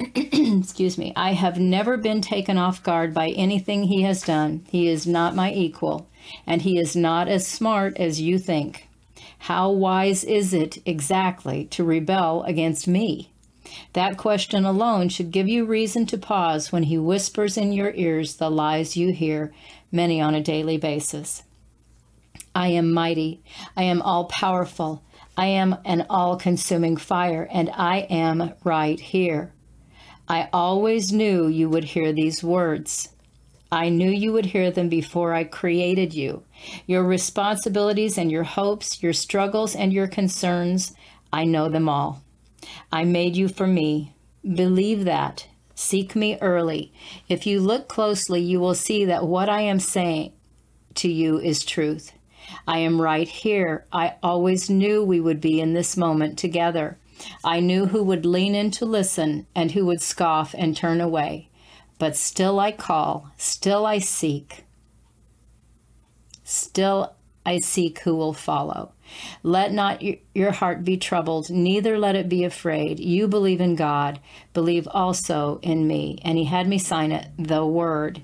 excuse 0.14 0.96
me, 0.96 1.12
I 1.16 1.32
have 1.32 1.58
never 1.58 1.96
been 1.96 2.20
taken 2.20 2.56
off 2.56 2.82
guard 2.82 3.12
by 3.12 3.30
anything 3.30 3.84
he 3.84 4.02
has 4.02 4.22
done. 4.22 4.64
He 4.70 4.88
is 4.88 5.06
not 5.06 5.34
my 5.34 5.52
equal, 5.52 6.08
and 6.46 6.62
he 6.62 6.78
is 6.78 6.94
not 6.94 7.28
as 7.28 7.46
smart 7.46 7.96
as 7.96 8.20
you 8.20 8.38
think. 8.38 8.88
How 9.40 9.70
wise 9.70 10.22
is 10.22 10.54
it 10.54 10.78
exactly 10.86 11.64
to 11.66 11.82
rebel 11.82 12.44
against 12.44 12.86
me? 12.86 13.32
That 13.92 14.16
question 14.16 14.64
alone 14.64 15.08
should 15.08 15.30
give 15.30 15.48
you 15.48 15.64
reason 15.64 16.06
to 16.06 16.18
pause 16.18 16.70
when 16.70 16.84
he 16.84 16.96
whispers 16.96 17.56
in 17.56 17.72
your 17.72 17.92
ears 17.94 18.36
the 18.36 18.50
lies 18.50 18.96
you 18.96 19.12
hear, 19.12 19.52
many 19.90 20.20
on 20.20 20.34
a 20.34 20.40
daily 20.40 20.78
basis. 20.78 21.42
I 22.54 22.68
am 22.68 22.92
mighty. 22.92 23.42
I 23.76 23.82
am 23.82 24.00
all 24.02 24.26
powerful. 24.26 25.02
I 25.36 25.46
am 25.46 25.76
an 25.84 26.06
all 26.08 26.36
consuming 26.36 26.96
fire, 26.96 27.48
and 27.52 27.70
I 27.72 27.98
am 28.10 28.54
right 28.64 28.98
here. 28.98 29.52
I 30.28 30.48
always 30.52 31.10
knew 31.10 31.48
you 31.48 31.70
would 31.70 31.84
hear 31.84 32.12
these 32.12 32.44
words. 32.44 33.08
I 33.72 33.88
knew 33.88 34.10
you 34.10 34.32
would 34.32 34.46
hear 34.46 34.70
them 34.70 34.88
before 34.90 35.32
I 35.32 35.44
created 35.44 36.12
you. 36.12 36.42
Your 36.86 37.02
responsibilities 37.02 38.18
and 38.18 38.30
your 38.30 38.44
hopes, 38.44 39.02
your 39.02 39.14
struggles 39.14 39.74
and 39.74 39.92
your 39.92 40.06
concerns, 40.06 40.92
I 41.32 41.44
know 41.44 41.68
them 41.68 41.88
all. 41.88 42.22
I 42.92 43.04
made 43.04 43.36
you 43.36 43.48
for 43.48 43.66
me. 43.66 44.14
Believe 44.42 45.04
that. 45.04 45.46
Seek 45.74 46.14
me 46.14 46.36
early. 46.40 46.92
If 47.28 47.46
you 47.46 47.60
look 47.60 47.88
closely, 47.88 48.40
you 48.40 48.60
will 48.60 48.74
see 48.74 49.04
that 49.06 49.26
what 49.26 49.48
I 49.48 49.62
am 49.62 49.80
saying 49.80 50.32
to 50.96 51.10
you 51.10 51.38
is 51.38 51.64
truth. 51.64 52.12
I 52.66 52.78
am 52.78 53.00
right 53.00 53.28
here. 53.28 53.86
I 53.92 54.14
always 54.22 54.68
knew 54.68 55.04
we 55.04 55.20
would 55.20 55.40
be 55.40 55.60
in 55.60 55.74
this 55.74 55.96
moment 55.96 56.38
together. 56.38 56.98
I 57.44 57.60
knew 57.60 57.86
who 57.86 58.02
would 58.02 58.26
lean 58.26 58.54
in 58.54 58.70
to 58.72 58.84
listen 58.84 59.46
and 59.54 59.72
who 59.72 59.86
would 59.86 60.00
scoff 60.00 60.54
and 60.56 60.76
turn 60.76 61.00
away. 61.00 61.48
But 61.98 62.16
still 62.16 62.60
I 62.60 62.72
call, 62.72 63.32
still 63.36 63.84
I 63.84 63.98
seek. 63.98 64.64
Still 66.44 67.14
I 67.44 67.58
seek 67.58 68.00
who 68.00 68.14
will 68.14 68.32
follow. 68.32 68.92
Let 69.42 69.72
not 69.72 70.02
your 70.34 70.52
heart 70.52 70.84
be 70.84 70.96
troubled, 70.96 71.50
neither 71.50 71.98
let 71.98 72.14
it 72.14 72.28
be 72.28 72.44
afraid. 72.44 73.00
You 73.00 73.26
believe 73.26 73.60
in 73.60 73.74
God, 73.74 74.20
believe 74.52 74.86
also 74.90 75.58
in 75.62 75.86
me. 75.86 76.18
And 76.22 76.36
he 76.38 76.44
had 76.44 76.68
me 76.68 76.78
sign 76.78 77.12
it, 77.12 77.28
the 77.38 77.64
Word. 77.64 78.22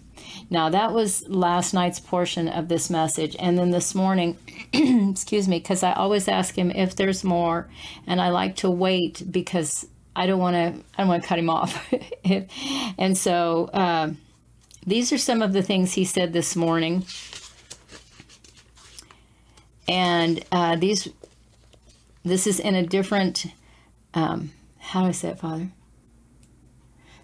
Now, 0.50 0.68
that 0.68 0.92
was 0.92 1.26
last 1.28 1.74
night's 1.74 2.00
portion 2.00 2.48
of 2.48 2.68
this 2.68 2.90
message. 2.90 3.36
And 3.38 3.58
then 3.58 3.70
this 3.70 3.94
morning, 3.94 4.36
excuse 4.72 5.48
me, 5.48 5.58
because 5.58 5.82
I 5.82 5.92
always 5.92 6.28
ask 6.28 6.56
him 6.56 6.70
if 6.70 6.96
there's 6.96 7.24
more, 7.24 7.68
and 8.06 8.20
I 8.20 8.30
like 8.30 8.56
to 8.56 8.70
wait 8.70 9.22
because 9.30 9.86
I 10.16 10.26
don't 10.26 10.38
want 10.38 10.54
to. 10.54 10.84
I 10.96 11.02
don't 11.02 11.08
want 11.08 11.22
to 11.22 11.28
cut 11.28 11.38
him 11.38 11.50
off. 11.50 11.92
and 12.98 13.16
so, 13.16 13.66
uh, 13.72 14.12
these 14.86 15.12
are 15.12 15.18
some 15.18 15.42
of 15.42 15.52
the 15.52 15.62
things 15.62 15.94
he 15.94 16.04
said 16.04 16.32
this 16.32 16.54
morning. 16.54 17.04
And 19.86 20.44
uh, 20.50 20.76
these, 20.76 21.08
this 22.22 22.46
is 22.46 22.60
in 22.60 22.74
a 22.74 22.86
different. 22.86 23.46
Um, 24.14 24.52
how 24.78 25.02
do 25.02 25.08
I 25.08 25.12
say 25.12 25.30
it, 25.30 25.38
Father? 25.38 25.70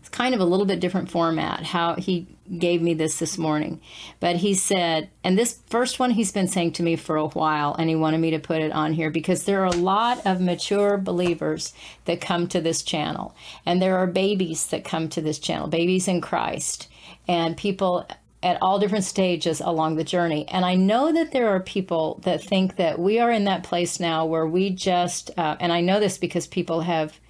It's 0.01 0.09
kind 0.09 0.35
of 0.35 0.41
a 0.41 0.45
little 0.45 0.67
bit 0.67 0.81
different 0.81 1.11
format. 1.11 1.63
How 1.63 1.95
he 1.95 2.27
gave 2.59 2.83
me 2.83 2.95
this 2.95 3.19
this 3.19 3.39
morning. 3.39 3.81
But 4.19 4.37
he 4.37 4.55
said, 4.55 5.11
and 5.23 5.39
this 5.39 5.61
first 5.69 5.99
one 5.99 6.11
he's 6.11 6.33
been 6.33 6.49
saying 6.49 6.73
to 6.73 6.83
me 6.83 6.97
for 6.97 7.17
a 7.17 7.29
while, 7.29 7.75
and 7.75 7.89
he 7.89 7.97
wanted 7.97 8.19
me 8.19 8.31
to 8.33 8.39
put 8.39 8.63
it 8.63 8.73
on 8.73 8.93
here 8.93 9.11
because 9.11 9.45
there 9.45 9.63
are 9.63 9.67
a 9.67 9.71
lot 9.71 10.25
of 10.27 10.41
mature 10.41 10.97
believers 10.97 11.73
that 12.05 12.21
come 12.21 12.49
to 12.49 12.61
this 12.61 12.83
channel, 12.83 13.35
and 13.65 13.81
there 13.81 13.97
are 13.97 14.07
babies 14.07 14.67
that 14.69 14.85
come 14.85 15.09
to 15.11 15.21
this 15.21 15.39
channel, 15.39 15.69
babies 15.69 16.09
in 16.09 16.21
Christ, 16.21 16.89
and 17.29 17.57
people 17.57 18.07
at 18.43 18.61
all 18.63 18.79
different 18.79 19.05
stages 19.05 19.61
along 19.61 19.97
the 19.97 20.05
journey. 20.05 20.49
And 20.49 20.65
I 20.65 20.75
know 20.75 21.13
that 21.13 21.33
there 21.33 21.49
are 21.49 21.61
people 21.61 22.21
that 22.25 22.43
think 22.43 22.77
that 22.77 22.99
we 22.99 23.19
are 23.19 23.31
in 23.31 23.45
that 23.45 23.65
place 23.65 24.01
now 24.01 24.25
where 24.25 24.47
we 24.47 24.71
just, 24.71 25.31
uh, 25.37 25.57
and 25.61 25.73
I 25.73 25.83
know 25.83 26.01
this 26.01 26.17
because 26.17 26.47
people 26.47 26.81
have 26.81 27.21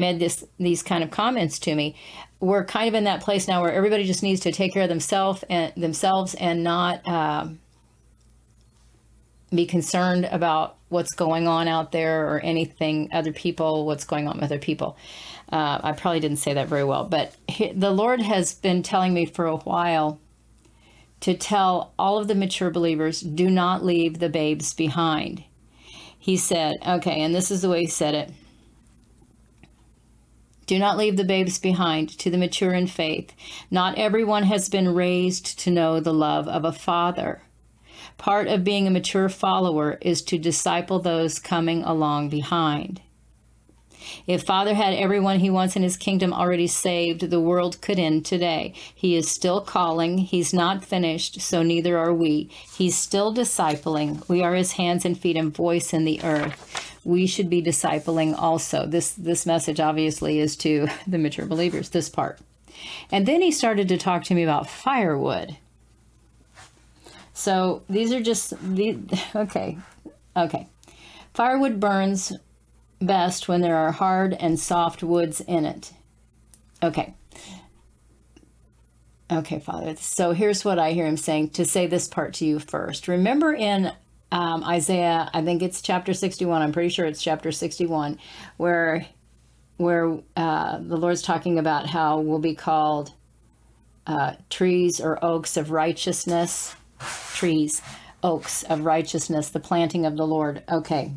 made 0.00 0.18
this 0.18 0.44
these 0.58 0.82
kind 0.82 1.04
of 1.04 1.10
comments 1.10 1.58
to 1.60 1.74
me. 1.74 1.94
We're 2.40 2.64
kind 2.64 2.88
of 2.88 2.94
in 2.94 3.04
that 3.04 3.20
place 3.20 3.46
now 3.46 3.60
where 3.62 3.72
everybody 3.72 4.04
just 4.04 4.22
needs 4.22 4.40
to 4.40 4.52
take 4.52 4.72
care 4.72 4.82
of 4.82 4.88
themselves 4.88 5.44
and 5.48 5.72
themselves 5.76 6.34
and 6.34 6.64
not 6.64 7.06
um, 7.06 7.60
be 9.54 9.66
concerned 9.66 10.24
about 10.30 10.76
what's 10.88 11.14
going 11.14 11.46
on 11.46 11.68
out 11.68 11.92
there 11.92 12.28
or 12.28 12.40
anything 12.40 13.10
other 13.12 13.32
people, 13.32 13.86
what's 13.86 14.04
going 14.04 14.26
on 14.26 14.36
with 14.36 14.44
other 14.44 14.58
people. 14.58 14.96
Uh, 15.52 15.80
I 15.82 15.92
probably 15.92 16.20
didn't 16.20 16.38
say 16.38 16.54
that 16.54 16.68
very 16.68 16.84
well, 16.84 17.04
but 17.04 17.34
he, 17.48 17.72
the 17.72 17.90
Lord 17.90 18.20
has 18.20 18.54
been 18.54 18.82
telling 18.82 19.12
me 19.12 19.26
for 19.26 19.46
a 19.46 19.56
while 19.56 20.20
to 21.20 21.34
tell 21.34 21.92
all 21.98 22.18
of 22.18 22.28
the 22.28 22.34
mature 22.34 22.70
believers 22.70 23.20
do 23.20 23.50
not 23.50 23.84
leave 23.84 24.18
the 24.18 24.28
babes 24.28 24.72
behind. 24.72 25.44
He 26.18 26.36
said, 26.36 26.76
okay, 26.86 27.20
and 27.20 27.34
this 27.34 27.50
is 27.50 27.62
the 27.62 27.68
way 27.68 27.80
he 27.80 27.86
said 27.86 28.14
it. 28.14 28.30
Do 30.70 30.78
not 30.78 30.96
leave 30.96 31.16
the 31.16 31.24
babes 31.24 31.58
behind 31.58 32.16
to 32.20 32.30
the 32.30 32.38
mature 32.38 32.72
in 32.72 32.86
faith. 32.86 33.32
Not 33.72 33.98
everyone 33.98 34.44
has 34.44 34.68
been 34.68 34.94
raised 34.94 35.58
to 35.58 35.70
know 35.72 35.98
the 35.98 36.14
love 36.14 36.46
of 36.46 36.64
a 36.64 36.70
father. 36.70 37.42
Part 38.18 38.46
of 38.46 38.62
being 38.62 38.86
a 38.86 38.90
mature 38.92 39.28
follower 39.28 39.98
is 40.00 40.22
to 40.22 40.38
disciple 40.38 41.00
those 41.00 41.40
coming 41.40 41.82
along 41.82 42.28
behind. 42.28 43.00
If 44.28 44.44
Father 44.44 44.74
had 44.74 44.94
everyone 44.94 45.40
he 45.40 45.50
wants 45.50 45.74
in 45.74 45.82
his 45.82 45.96
kingdom 45.96 46.32
already 46.32 46.68
saved, 46.68 47.30
the 47.30 47.40
world 47.40 47.80
could 47.80 47.98
end 47.98 48.24
today. 48.24 48.72
He 48.94 49.16
is 49.16 49.28
still 49.28 49.60
calling. 49.60 50.18
He's 50.18 50.54
not 50.54 50.84
finished, 50.84 51.40
so 51.40 51.64
neither 51.64 51.98
are 51.98 52.14
we. 52.14 52.48
He's 52.76 52.96
still 52.96 53.34
discipling. 53.34 54.26
We 54.28 54.42
are 54.44 54.54
his 54.54 54.72
hands 54.72 55.04
and 55.04 55.18
feet 55.18 55.36
and 55.36 55.52
voice 55.52 55.92
in 55.92 56.04
the 56.04 56.22
earth. 56.22 56.89
We 57.04 57.26
should 57.26 57.48
be 57.48 57.62
discipling 57.62 58.36
also. 58.38 58.86
This 58.86 59.12
this 59.12 59.46
message 59.46 59.80
obviously 59.80 60.38
is 60.38 60.56
to 60.58 60.88
the 61.06 61.18
mature 61.18 61.46
believers, 61.46 61.90
this 61.90 62.08
part. 62.08 62.38
And 63.10 63.26
then 63.26 63.42
he 63.42 63.50
started 63.50 63.88
to 63.88 63.98
talk 63.98 64.24
to 64.24 64.34
me 64.34 64.42
about 64.42 64.68
firewood. 64.68 65.56
So 67.34 67.82
these 67.88 68.12
are 68.12 68.20
just 68.20 68.54
the 68.74 68.98
okay. 69.34 69.78
Okay. 70.36 70.68
Firewood 71.34 71.80
burns 71.80 72.32
best 73.00 73.48
when 73.48 73.60
there 73.60 73.76
are 73.76 73.92
hard 73.92 74.34
and 74.34 74.58
soft 74.58 75.02
woods 75.02 75.40
in 75.40 75.64
it. 75.64 75.92
Okay. 76.82 77.14
Okay, 79.30 79.60
Father. 79.60 79.94
So 79.96 80.32
here's 80.32 80.64
what 80.64 80.78
I 80.78 80.92
hear 80.92 81.06
him 81.06 81.16
saying 81.16 81.50
to 81.50 81.64
say 81.64 81.86
this 81.86 82.08
part 82.08 82.34
to 82.34 82.44
you 82.44 82.58
first. 82.58 83.06
Remember 83.06 83.54
in 83.54 83.92
um, 84.32 84.64
Isaiah, 84.64 85.30
I 85.32 85.42
think 85.42 85.62
it's 85.62 85.82
chapter 85.82 86.14
61, 86.14 86.62
I'm 86.62 86.72
pretty 86.72 86.88
sure 86.88 87.06
it's 87.06 87.22
chapter 87.22 87.50
61, 87.52 88.18
where 88.56 89.06
where 89.76 90.18
uh, 90.36 90.78
the 90.78 90.96
Lord's 90.98 91.22
talking 91.22 91.58
about 91.58 91.86
how 91.86 92.20
we'll 92.20 92.38
be 92.38 92.54
called 92.54 93.14
uh, 94.06 94.34
trees 94.50 95.00
or 95.00 95.24
oaks 95.24 95.56
of 95.56 95.70
righteousness. 95.70 96.74
Trees, 97.32 97.80
oaks 98.22 98.62
of 98.64 98.84
righteousness, 98.84 99.48
the 99.48 99.60
planting 99.60 100.04
of 100.04 100.18
the 100.18 100.26
Lord. 100.26 100.62
Okay. 100.70 101.12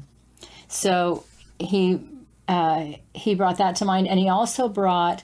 So 0.70 1.26
he 1.60 2.00
uh, 2.48 2.94
he 3.14 3.36
brought 3.36 3.58
that 3.58 3.76
to 3.78 3.86
mind, 3.86 4.08
and 4.08 4.20
he 4.20 4.30
also 4.30 4.70
brought 4.70 5.24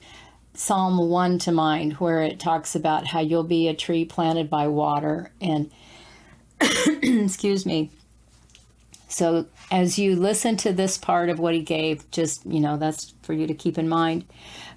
Psalm 0.54 1.10
one 1.10 1.40
to 1.40 1.52
mind, 1.52 1.94
where 1.94 2.22
it 2.22 2.40
talks 2.40 2.76
about 2.76 3.08
how 3.08 3.22
you'll 3.22 3.44
be 3.44 3.68
a 3.68 3.74
tree 3.74 4.04
planted 4.04 4.50
by 4.50 4.68
water, 4.68 5.32
and 5.40 5.72
excuse 7.02 7.66
me. 7.66 7.92
So 9.08 9.48
as 9.72 9.98
you 9.98 10.16
listen 10.16 10.56
to 10.58 10.72
this 10.72 10.98
part 10.98 11.30
of 11.30 11.40
what 11.40 11.54
he 11.56 11.62
gave, 11.62 12.10
just 12.12 12.46
you 12.46 12.60
know 12.60 12.78
that's 12.78 13.14
for 13.24 13.34
you 13.34 13.48
to 13.48 13.54
keep 13.54 13.78
in 13.78 13.90
mind. 13.90 14.26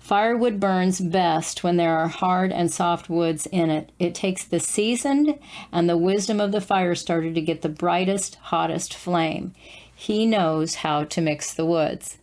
Firewood 0.01 0.59
burns 0.59 1.01
best 1.01 1.63
when 1.63 1.77
there 1.77 1.97
are 1.97 2.09
hard 2.09 2.51
and 2.51 2.73
soft 2.73 3.09
woods 3.09 3.47
in 3.47 3.71
it. 3.71 3.93
It 4.01 4.15
takes 4.15 4.45
the 4.45 4.59
seasoned 4.59 5.39
and 5.71 5.89
the 5.89 5.97
wisdom 5.97 6.41
of 6.41 6.51
the 6.51 6.61
fire 6.61 6.97
starter 6.97 7.33
to 7.33 7.41
get 7.41 7.63
the 7.63 7.69
brightest, 7.69 8.35
hottest 8.37 8.95
flame. 8.95 9.55
He 9.95 10.27
knows 10.27 10.77
how 10.77 11.05
to 11.05 11.21
mix 11.21 11.55
the 11.55 11.65
woods. 11.65 12.19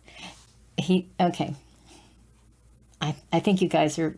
He, 0.76 1.08
okay. 1.18 1.54
I, 3.00 3.16
I 3.32 3.40
think 3.40 3.62
you 3.62 3.68
guys 3.68 3.98
are, 3.98 4.14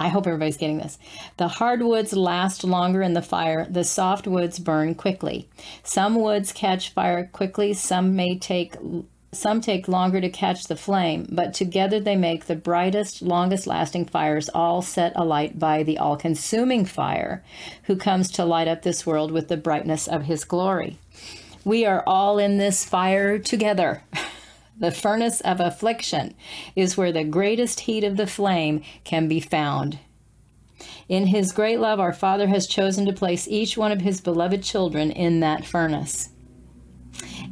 I 0.00 0.08
hope 0.08 0.26
everybody's 0.26 0.56
getting 0.56 0.78
this. 0.78 0.98
The 1.36 1.46
hardwoods 1.46 2.14
last 2.14 2.64
longer 2.64 3.02
in 3.02 3.12
the 3.12 3.20
fire, 3.20 3.66
the 3.68 3.84
soft 3.84 4.26
woods 4.26 4.58
burn 4.58 4.94
quickly. 4.94 5.46
Some 5.84 6.14
woods 6.14 6.52
catch 6.52 6.88
fire 6.88 7.28
quickly, 7.30 7.74
some 7.74 8.16
may 8.16 8.38
take 8.38 8.76
some 9.32 9.60
take 9.60 9.86
longer 9.86 10.20
to 10.20 10.28
catch 10.30 10.64
the 10.64 10.74
flame, 10.74 11.26
but 11.30 11.54
together 11.54 12.00
they 12.00 12.16
make 12.16 12.46
the 12.46 12.56
brightest, 12.56 13.22
longest 13.22 13.66
lasting 13.66 14.06
fires, 14.06 14.48
all 14.48 14.82
set 14.82 15.12
alight 15.14 15.58
by 15.58 15.84
the 15.84 15.98
all 15.98 16.16
consuming 16.16 16.84
fire, 16.84 17.44
who 17.84 17.94
comes 17.94 18.30
to 18.32 18.44
light 18.44 18.66
up 18.66 18.82
this 18.82 19.06
world 19.06 19.30
with 19.30 19.48
the 19.48 19.56
brightness 19.56 20.08
of 20.08 20.24
his 20.24 20.44
glory. 20.44 20.98
We 21.64 21.84
are 21.84 22.02
all 22.06 22.38
in 22.38 22.56
this 22.56 22.84
fire 22.84 23.38
together. 23.38 24.02
The 24.80 24.90
furnace 24.90 25.40
of 25.42 25.60
affliction 25.60 26.34
is 26.74 26.96
where 26.96 27.12
the 27.12 27.22
greatest 27.22 27.80
heat 27.80 28.02
of 28.02 28.16
the 28.16 28.26
flame 28.26 28.82
can 29.04 29.28
be 29.28 29.38
found. 29.38 29.98
In 31.06 31.26
his 31.26 31.52
great 31.52 31.78
love, 31.78 32.00
our 32.00 32.14
Father 32.14 32.48
has 32.48 32.66
chosen 32.66 33.04
to 33.06 33.12
place 33.12 33.46
each 33.46 33.76
one 33.76 33.92
of 33.92 34.00
his 34.00 34.20
beloved 34.22 34.62
children 34.62 35.10
in 35.10 35.40
that 35.40 35.66
furnace. 35.66 36.30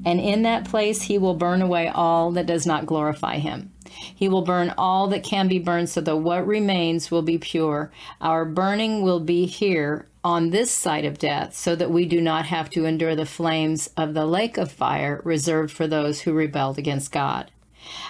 And 0.06 0.20
in 0.20 0.42
that 0.42 0.64
place, 0.64 1.02
he 1.02 1.18
will 1.18 1.34
burn 1.34 1.60
away 1.60 1.88
all 1.88 2.30
that 2.32 2.46
does 2.46 2.64
not 2.64 2.86
glorify 2.86 3.38
him. 3.38 3.72
He 4.14 4.28
will 4.28 4.42
burn 4.42 4.72
all 4.78 5.08
that 5.08 5.22
can 5.22 5.48
be 5.48 5.58
burned 5.58 5.90
so 5.90 6.00
that 6.00 6.16
what 6.16 6.46
remains 6.46 7.10
will 7.10 7.22
be 7.22 7.36
pure. 7.36 7.92
Our 8.20 8.44
burning 8.44 9.02
will 9.02 9.20
be 9.20 9.44
here 9.44 10.07
on 10.24 10.50
this 10.50 10.70
side 10.70 11.04
of 11.04 11.18
death 11.18 11.54
so 11.54 11.76
that 11.76 11.90
we 11.90 12.04
do 12.04 12.20
not 12.20 12.46
have 12.46 12.70
to 12.70 12.84
endure 12.84 13.14
the 13.14 13.26
flames 13.26 13.88
of 13.96 14.14
the 14.14 14.26
lake 14.26 14.58
of 14.58 14.70
fire 14.70 15.20
reserved 15.24 15.72
for 15.72 15.86
those 15.86 16.22
who 16.22 16.32
rebelled 16.32 16.78
against 16.78 17.12
God. 17.12 17.50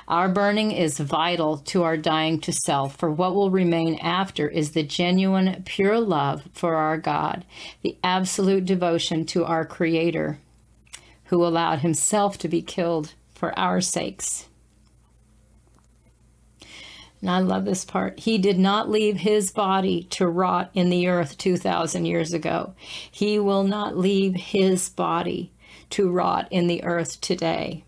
Our 0.09 0.29
burning 0.29 0.73
is 0.73 0.99
vital 0.99 1.59
to 1.59 1.83
our 1.83 1.97
dying 1.97 2.41
to 2.41 2.53
self, 2.53 2.97
for 2.97 3.11
what 3.11 3.35
will 3.35 3.51
remain 3.51 3.97
after 3.97 4.49
is 4.49 4.73
the 4.73 4.83
genuine, 4.83 5.63
pure 5.65 6.01
love 6.01 6.49
for 6.53 6.75
our 6.75 6.99
God, 6.99 7.45
the 7.83 7.97
absolute 8.03 8.65
devotion 8.65 9.25
to 9.27 9.45
our 9.45 9.65
Creator, 9.65 10.39
who 11.27 11.45
allowed 11.45 11.81
Himself 11.81 12.39
to 12.39 12.49
be 12.49 12.63
killed 12.63 13.15
for 13.35 13.57
our 13.59 13.81
sakes. 13.81 14.48
And 17.21 17.31
I 17.31 17.41
love 17.41 17.65
this 17.65 17.85
part. 17.85 18.21
He 18.21 18.39
did 18.39 18.59
not 18.59 18.89
leave 18.89 19.19
his 19.19 19.51
body 19.51 20.05
to 20.11 20.27
rot 20.29 20.71
in 20.75 20.89
the 20.91 21.09
earth 21.09 21.37
2,000 21.39 22.05
years 22.05 22.33
ago. 22.33 22.75
He 23.11 23.39
will 23.39 23.65
not 23.65 23.97
leave 23.97 24.35
his 24.35 24.89
body 24.89 25.53
to 25.91 26.11
rot 26.11 26.47
in 26.51 26.67
the 26.67 26.85
earth 26.85 27.21
today. 27.21 27.85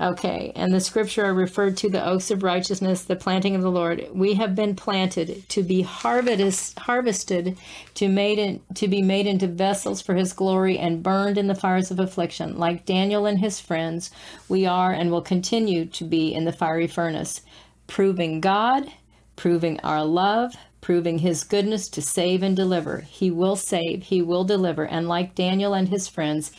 Okay, 0.00 0.52
and 0.54 0.72
the 0.72 0.78
scripture 0.78 1.34
referred 1.34 1.76
to 1.78 1.90
the 1.90 2.06
oaks 2.06 2.30
of 2.30 2.44
righteousness, 2.44 3.02
the 3.02 3.16
planting 3.16 3.56
of 3.56 3.62
the 3.62 3.70
Lord. 3.70 4.06
We 4.12 4.34
have 4.34 4.54
been 4.54 4.76
planted 4.76 5.48
to 5.48 5.62
be 5.64 5.82
harvest, 5.82 6.78
harvested, 6.78 7.58
to 7.94 8.08
made 8.08 8.38
in, 8.38 8.60
to 8.74 8.86
be 8.86 9.02
made 9.02 9.26
into 9.26 9.48
vessels 9.48 10.00
for 10.00 10.14
His 10.14 10.32
glory 10.32 10.78
and 10.78 11.02
burned 11.02 11.36
in 11.36 11.48
the 11.48 11.54
fires 11.56 11.90
of 11.90 11.98
affliction. 11.98 12.58
Like 12.58 12.86
Daniel 12.86 13.26
and 13.26 13.40
his 13.40 13.58
friends, 13.58 14.12
we 14.48 14.66
are 14.66 14.92
and 14.92 15.10
will 15.10 15.20
continue 15.20 15.84
to 15.86 16.04
be 16.04 16.32
in 16.32 16.44
the 16.44 16.52
fiery 16.52 16.86
furnace, 16.86 17.40
proving 17.88 18.40
God, 18.40 18.92
proving 19.34 19.80
our 19.80 20.04
love, 20.04 20.54
proving 20.80 21.18
His 21.18 21.42
goodness 21.42 21.88
to 21.90 22.02
save 22.02 22.42
and 22.44 22.54
deliver. 22.54 23.00
He 23.00 23.30
will 23.30 23.56
save, 23.56 24.04
He 24.04 24.22
will 24.22 24.44
deliver, 24.44 24.84
and 24.86 25.08
like 25.08 25.34
Daniel 25.34 25.74
and 25.74 25.88
his 25.88 26.06
friends, 26.06 26.52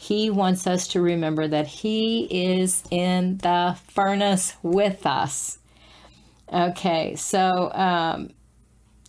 he 0.00 0.30
wants 0.30 0.66
us 0.66 0.88
to 0.88 1.02
remember 1.02 1.46
that 1.46 1.66
He 1.66 2.22
is 2.54 2.82
in 2.90 3.36
the 3.36 3.76
furnace 3.88 4.54
with 4.62 5.04
us. 5.04 5.58
Okay, 6.50 7.16
so 7.16 7.70
um, 7.74 8.30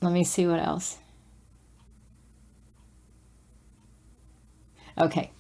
let 0.01 0.11
me 0.11 0.25
see 0.25 0.45
what 0.47 0.59
else. 0.59 0.97
Okay, 4.97 5.31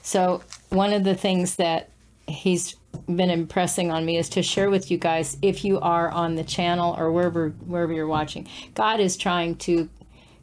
so 0.00 0.42
one 0.70 0.94
of 0.94 1.04
the 1.04 1.14
things 1.14 1.56
that 1.56 1.90
he's 2.26 2.74
been 3.06 3.28
impressing 3.28 3.90
on 3.90 4.06
me 4.06 4.16
is 4.16 4.30
to 4.30 4.42
share 4.42 4.70
with 4.70 4.90
you 4.90 4.96
guys 4.96 5.36
if 5.42 5.66
you 5.66 5.78
are 5.80 6.10
on 6.10 6.36
the 6.36 6.44
channel 6.44 6.94
or 6.98 7.12
wherever 7.12 7.50
wherever 7.66 7.92
you're 7.92 8.06
watching 8.06 8.46
god 8.74 9.00
is 9.00 9.16
trying 9.16 9.56
to 9.56 9.88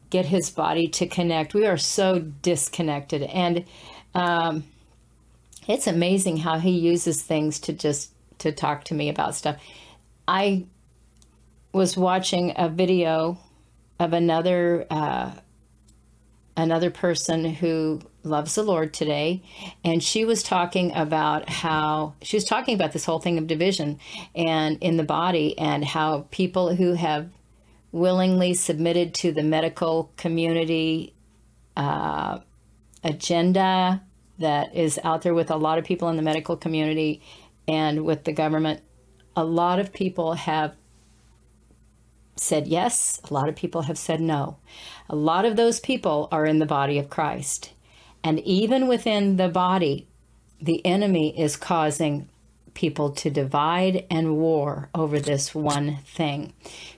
get 0.10 0.26
his 0.26 0.50
body 0.50 0.88
to 0.88 1.06
connect 1.06 1.54
we 1.54 1.68
are 1.68 1.78
so 1.78 2.20
disconnected 2.42 3.22
and 3.24 3.66
um, 4.16 4.64
it's 5.68 5.88
amazing 5.88 6.38
how 6.38 6.58
he 6.58 6.72
uses 6.72 7.22
things 7.22 7.60
to 7.60 7.74
just 7.74 8.12
to 8.40 8.52
talk 8.52 8.86
to 8.86 8.94
me 8.94 9.10
about 9.10 9.36
stuff. 9.36 9.58
I 10.28 10.66
was 11.74 11.98
watching 11.98 12.54
a 12.56 12.70
video 12.70 13.38
of 14.00 14.14
another 14.14 14.86
uh, 14.90 15.32
another 16.58 16.90
person 16.90 17.46
who 17.46 18.02
loves 18.24 18.56
the 18.56 18.64
Lord 18.64 18.94
today, 18.94 19.44
and 19.84 20.02
she 20.02 20.24
was 20.24 20.42
talking 20.42 20.94
about 20.96 21.50
how 21.50 22.14
she 22.22 22.38
was 22.38 22.46
talking 22.46 22.76
about 22.76 22.94
this 22.94 23.06
whole 23.06 23.20
thing 23.20 23.38
of 23.38 23.48
division 23.48 24.00
and 24.34 24.82
in 24.82 24.98
the 24.98 25.04
body, 25.04 25.58
and 25.58 25.84
how 25.84 26.28
people 26.32 26.76
who 26.76 26.94
have 26.94 27.30
willingly 27.92 28.54
submitted 28.54 29.14
to 29.14 29.32
the 29.32 29.44
medical 29.44 30.12
community 30.18 31.14
uh, 31.78 32.40
agenda 33.06 34.02
that 34.40 34.76
is 34.76 35.00
out 35.04 35.22
there 35.22 35.34
with 35.34 35.50
a 35.50 35.56
lot 35.56 35.78
of 35.78 35.86
people 35.86 36.10
in 36.10 36.18
the 36.18 36.22
medical 36.22 36.58
community 36.58 37.22
and 37.68 38.04
with 38.04 38.26
the 38.26 38.34
government. 38.34 38.82
A 39.36 39.46
lot 39.46 39.80
of 39.80 39.94
people 39.94 40.34
have 40.34 40.76
said 42.36 42.68
yes, 42.68 43.22
a 43.30 43.34
lot 43.34 43.48
of 43.48 43.56
people 43.56 43.84
have 43.84 43.98
said 43.98 44.20
no. 44.20 44.58
A 45.10 45.16
lot 45.16 45.46
of 45.46 45.56
those 45.56 45.80
people 45.80 46.28
are 46.32 46.46
in 46.46 46.60
the 46.60 46.66
body 46.66 46.98
of 46.98 47.10
Christ. 47.10 47.72
And 48.24 48.40
even 48.42 48.88
within 48.88 49.38
the 49.38 49.48
body, 49.48 50.08
the 50.62 50.86
enemy 50.86 51.40
is 51.40 51.56
causing 51.56 52.28
people 52.76 53.10
to 53.10 53.30
divide 53.32 54.06
and 54.12 54.38
war 54.38 54.90
over 54.94 55.20
this 55.20 55.56
one 55.56 55.98
thing. 56.06 56.54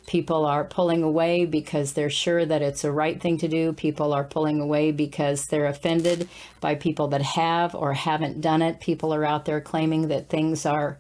People 0.08 0.46
are 0.46 0.66
pulling 0.66 1.04
away 1.04 1.46
because 1.46 1.94
they're 1.94 2.10
sure 2.10 2.46
that 2.46 2.62
it's 2.62 2.84
a 2.84 2.92
right 2.92 3.22
thing 3.22 3.38
to 3.38 3.48
do. 3.48 3.72
People 3.72 4.12
are 4.12 4.24
pulling 4.24 4.60
away 4.60 4.92
because 4.92 5.46
they're 5.46 5.68
offended 5.68 6.28
by 6.60 6.76
people 6.76 7.08
that 7.10 7.22
have 7.22 7.76
or 7.76 7.94
haven't 7.94 8.42
done 8.42 8.62
it. 8.62 8.82
People 8.82 9.14
are 9.14 9.24
out 9.24 9.46
there 9.46 9.62
claiming 9.62 10.10
that 10.10 10.28
things 10.28 10.66
are. 10.66 10.98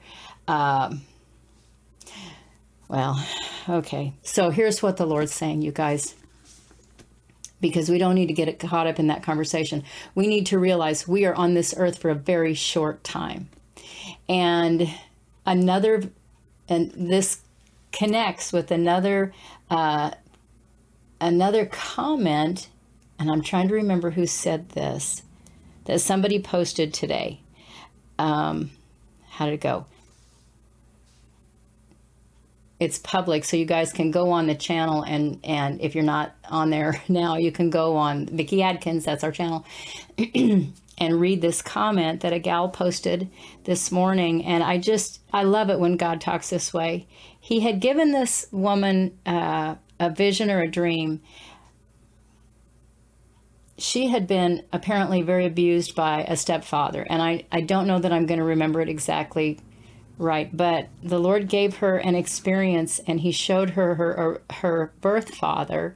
Um, 0.48 1.02
well, 2.88 3.22
okay. 3.68 4.14
So 4.22 4.52
here's 4.52 4.82
what 4.82 4.98
the 4.98 5.06
Lord's 5.06 5.34
saying, 5.34 5.64
you 5.64 5.72
guys. 5.72 6.16
Because 7.60 7.90
we 7.90 7.98
don't 7.98 8.14
need 8.14 8.28
to 8.28 8.34
get 8.34 8.60
caught 8.60 8.86
up 8.86 9.00
in 9.00 9.08
that 9.08 9.24
conversation. 9.24 9.84
We 10.14 10.28
need 10.28 10.46
to 10.48 10.60
realize 10.60 11.08
we 11.08 11.26
are 11.26 11.34
on 11.34 11.56
this 11.56 11.74
earth 11.76 11.98
for 11.98 12.12
a 12.12 12.16
very 12.16 12.54
short 12.54 13.04
time. 13.04 13.50
And 14.30 14.90
another, 15.46 16.04
and 16.68 16.92
this 16.92 17.42
connects 17.92 18.52
with 18.52 18.72
another, 18.72 19.34
uh, 19.70 20.12
another 21.22 21.66
comment, 21.66 22.70
and 23.20 23.32
I'm 23.32 23.42
trying 23.42 23.68
to 23.70 23.74
remember 23.74 24.12
who 24.12 24.26
said 24.28 24.70
this, 24.70 25.24
that 25.86 26.02
somebody 26.02 26.42
posted 26.42 26.94
today. 26.94 27.42
Um, 28.20 28.72
how 29.30 29.46
did 29.46 29.54
it 29.56 29.62
go? 29.62 29.86
it's 32.80 33.00
public 33.00 33.44
so 33.44 33.58
you 33.58 33.66
guys 33.66 33.92
can 33.92 34.12
go 34.12 34.32
on 34.32 34.48
the 34.48 34.56
channel 34.56 35.04
and 35.04 35.40
and 35.44 35.82
if 35.82 35.96
you're 35.96 36.04
not 36.04 36.36
on 36.50 36.70
there 36.70 37.02
now 37.10 37.36
you 37.36 37.52
can 37.52 37.70
go 37.70 37.96
on 37.96 38.26
Vicki 38.28 38.62
Adkins 38.62 39.06
that's 39.06 39.24
our 39.24 39.32
channel 39.32 39.66
and 40.98 41.20
read 41.20 41.42
this 41.42 41.62
comment 41.62 42.22
that 42.22 42.34
a 42.34 42.40
gal 42.40 42.70
posted 42.70 43.30
this 43.66 43.92
morning 43.92 44.44
and 44.46 44.64
I 44.64 44.78
just 44.78 45.22
I 45.32 45.44
love 45.44 45.70
it 45.70 45.80
when 45.80 45.98
God 45.98 46.22
talks 46.22 46.50
this 46.50 46.74
way. 46.74 47.08
He 47.40 47.62
had 47.62 47.80
given 47.80 48.12
this 48.12 48.48
woman 48.52 49.18
uh, 49.26 49.76
a 50.00 50.10
vision 50.10 50.50
or 50.50 50.62
a 50.62 50.70
dream. 50.70 51.22
She 53.78 54.08
had 54.08 54.26
been 54.28 54.64
apparently 54.74 55.22
very 55.22 55.46
abused 55.46 55.96
by 55.96 56.24
a 56.24 56.36
stepfather 56.36 57.06
and 57.10 57.22
I, 57.22 57.46
I 57.52 57.62
don't 57.62 57.88
know 57.88 58.00
that 58.00 58.12
I'm 58.12 58.26
going 58.26 58.40
to 58.40 58.46
remember 58.46 58.82
it 58.82 58.90
exactly 58.90 59.60
Right, 60.20 60.56
but 60.56 60.88
the 61.04 61.20
Lord 61.20 61.48
gave 61.48 61.78
her 61.78 61.98
an 61.98 62.16
experience 62.16 63.00
and 63.06 63.20
he 63.20 63.32
showed 63.32 63.72
her 63.72 63.96
her 63.96 64.42
her 64.62 64.92
birth 65.00 65.36
father 65.36 65.96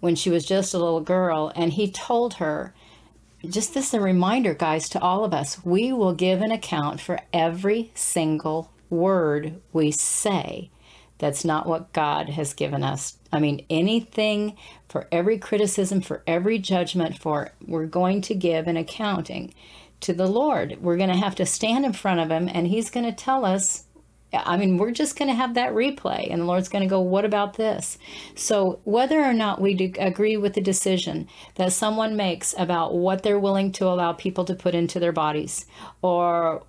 when 0.00 0.16
she 0.16 0.28
was 0.28 0.44
just 0.44 0.74
a 0.74 0.78
little 0.78 1.00
girl 1.00 1.52
and 1.54 1.72
he 1.72 1.88
told 1.88 2.34
her 2.34 2.74
just 3.44 3.74
this 3.74 3.94
a 3.94 4.00
reminder 4.00 4.54
guys 4.54 4.88
to 4.88 5.00
all 5.00 5.24
of 5.24 5.34
us 5.34 5.64
we 5.64 5.92
will 5.92 6.14
give 6.14 6.40
an 6.40 6.50
account 6.50 7.00
for 7.00 7.18
every 7.32 7.90
single 7.94 8.70
word 8.90 9.60
we 9.72 9.90
say 9.90 10.70
that's 11.18 11.44
not 11.44 11.66
what 11.66 11.92
God 11.92 12.28
has 12.30 12.54
given 12.54 12.82
us. 12.82 13.16
I 13.32 13.38
mean, 13.38 13.64
anything 13.70 14.56
for 14.88 15.06
every 15.12 15.38
criticism, 15.38 16.00
for 16.00 16.22
every 16.26 16.58
judgment, 16.58 17.18
for 17.18 17.52
we're 17.66 17.86
going 17.86 18.20
to 18.22 18.34
give 18.34 18.66
an 18.66 18.76
accounting 18.76 19.54
to 20.00 20.12
the 20.12 20.26
Lord. 20.26 20.78
We're 20.80 20.96
going 20.96 21.10
to 21.10 21.16
have 21.16 21.36
to 21.36 21.46
stand 21.46 21.84
in 21.84 21.92
front 21.92 22.20
of 22.20 22.30
Him 22.30 22.48
and 22.52 22.66
He's 22.66 22.90
going 22.90 23.06
to 23.06 23.12
tell 23.12 23.44
us. 23.44 23.83
I 24.44 24.56
mean, 24.56 24.78
we're 24.78 24.90
just 24.90 25.18
going 25.18 25.28
to 25.28 25.34
have 25.34 25.54
that 25.54 25.72
replay, 25.72 26.30
and 26.30 26.42
the 26.42 26.46
Lord's 26.46 26.68
going 26.68 26.82
to 26.82 26.88
go, 26.88 27.00
What 27.00 27.24
about 27.24 27.54
this? 27.54 27.98
So, 28.34 28.80
whether 28.84 29.20
or 29.20 29.32
not 29.32 29.60
we 29.60 29.94
agree 29.98 30.36
with 30.36 30.54
the 30.54 30.60
decision 30.60 31.28
that 31.56 31.72
someone 31.72 32.16
makes 32.16 32.54
about 32.58 32.94
what 32.94 33.22
they're 33.22 33.38
willing 33.38 33.72
to 33.72 33.86
allow 33.86 34.12
people 34.12 34.44
to 34.46 34.54
put 34.54 34.74
into 34.74 34.98
their 35.00 35.12
bodies, 35.12 35.66
or 36.02 36.62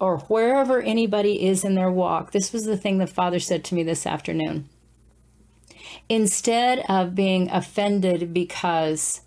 or 0.00 0.18
wherever 0.18 0.82
anybody 0.82 1.46
is 1.46 1.64
in 1.64 1.74
their 1.74 1.90
walk, 1.90 2.32
this 2.32 2.52
was 2.52 2.64
the 2.64 2.76
thing 2.76 2.98
the 2.98 3.06
Father 3.06 3.38
said 3.38 3.64
to 3.64 3.74
me 3.74 3.82
this 3.82 4.06
afternoon. 4.06 4.68
Instead 6.08 6.84
of 6.88 7.14
being 7.14 7.50
offended 7.50 8.34
because 8.34 9.22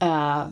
uh, 0.00 0.50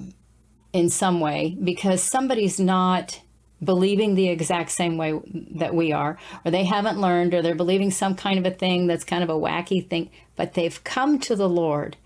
in 0.72 0.90
some 0.90 1.20
way 1.20 1.56
because 1.62 2.02
somebody's 2.02 2.58
not 2.58 3.20
believing 3.64 4.14
the 4.14 4.29
exact 4.29 4.70
same 4.70 4.96
way 4.96 5.18
that 5.57 5.74
we 5.74 5.92
are, 5.92 6.18
or 6.44 6.50
they 6.50 6.64
haven't 6.64 7.00
learned, 7.00 7.35
or 7.35 7.42
they're 7.42 7.55
believing 7.55 7.90
some 7.90 8.14
kind 8.14 8.38
of 8.38 8.53
a 8.53 8.55
thing 8.55 8.87
that's 8.87 9.05
kind 9.05 9.22
of 9.22 9.31
a 9.31 9.35
wacky 9.35 9.88
thing, 9.88 10.11
but 10.37 10.55
they've 10.55 10.83
come 10.85 11.18
to 11.20 11.35
the 11.35 11.48
Lord. 11.48 11.96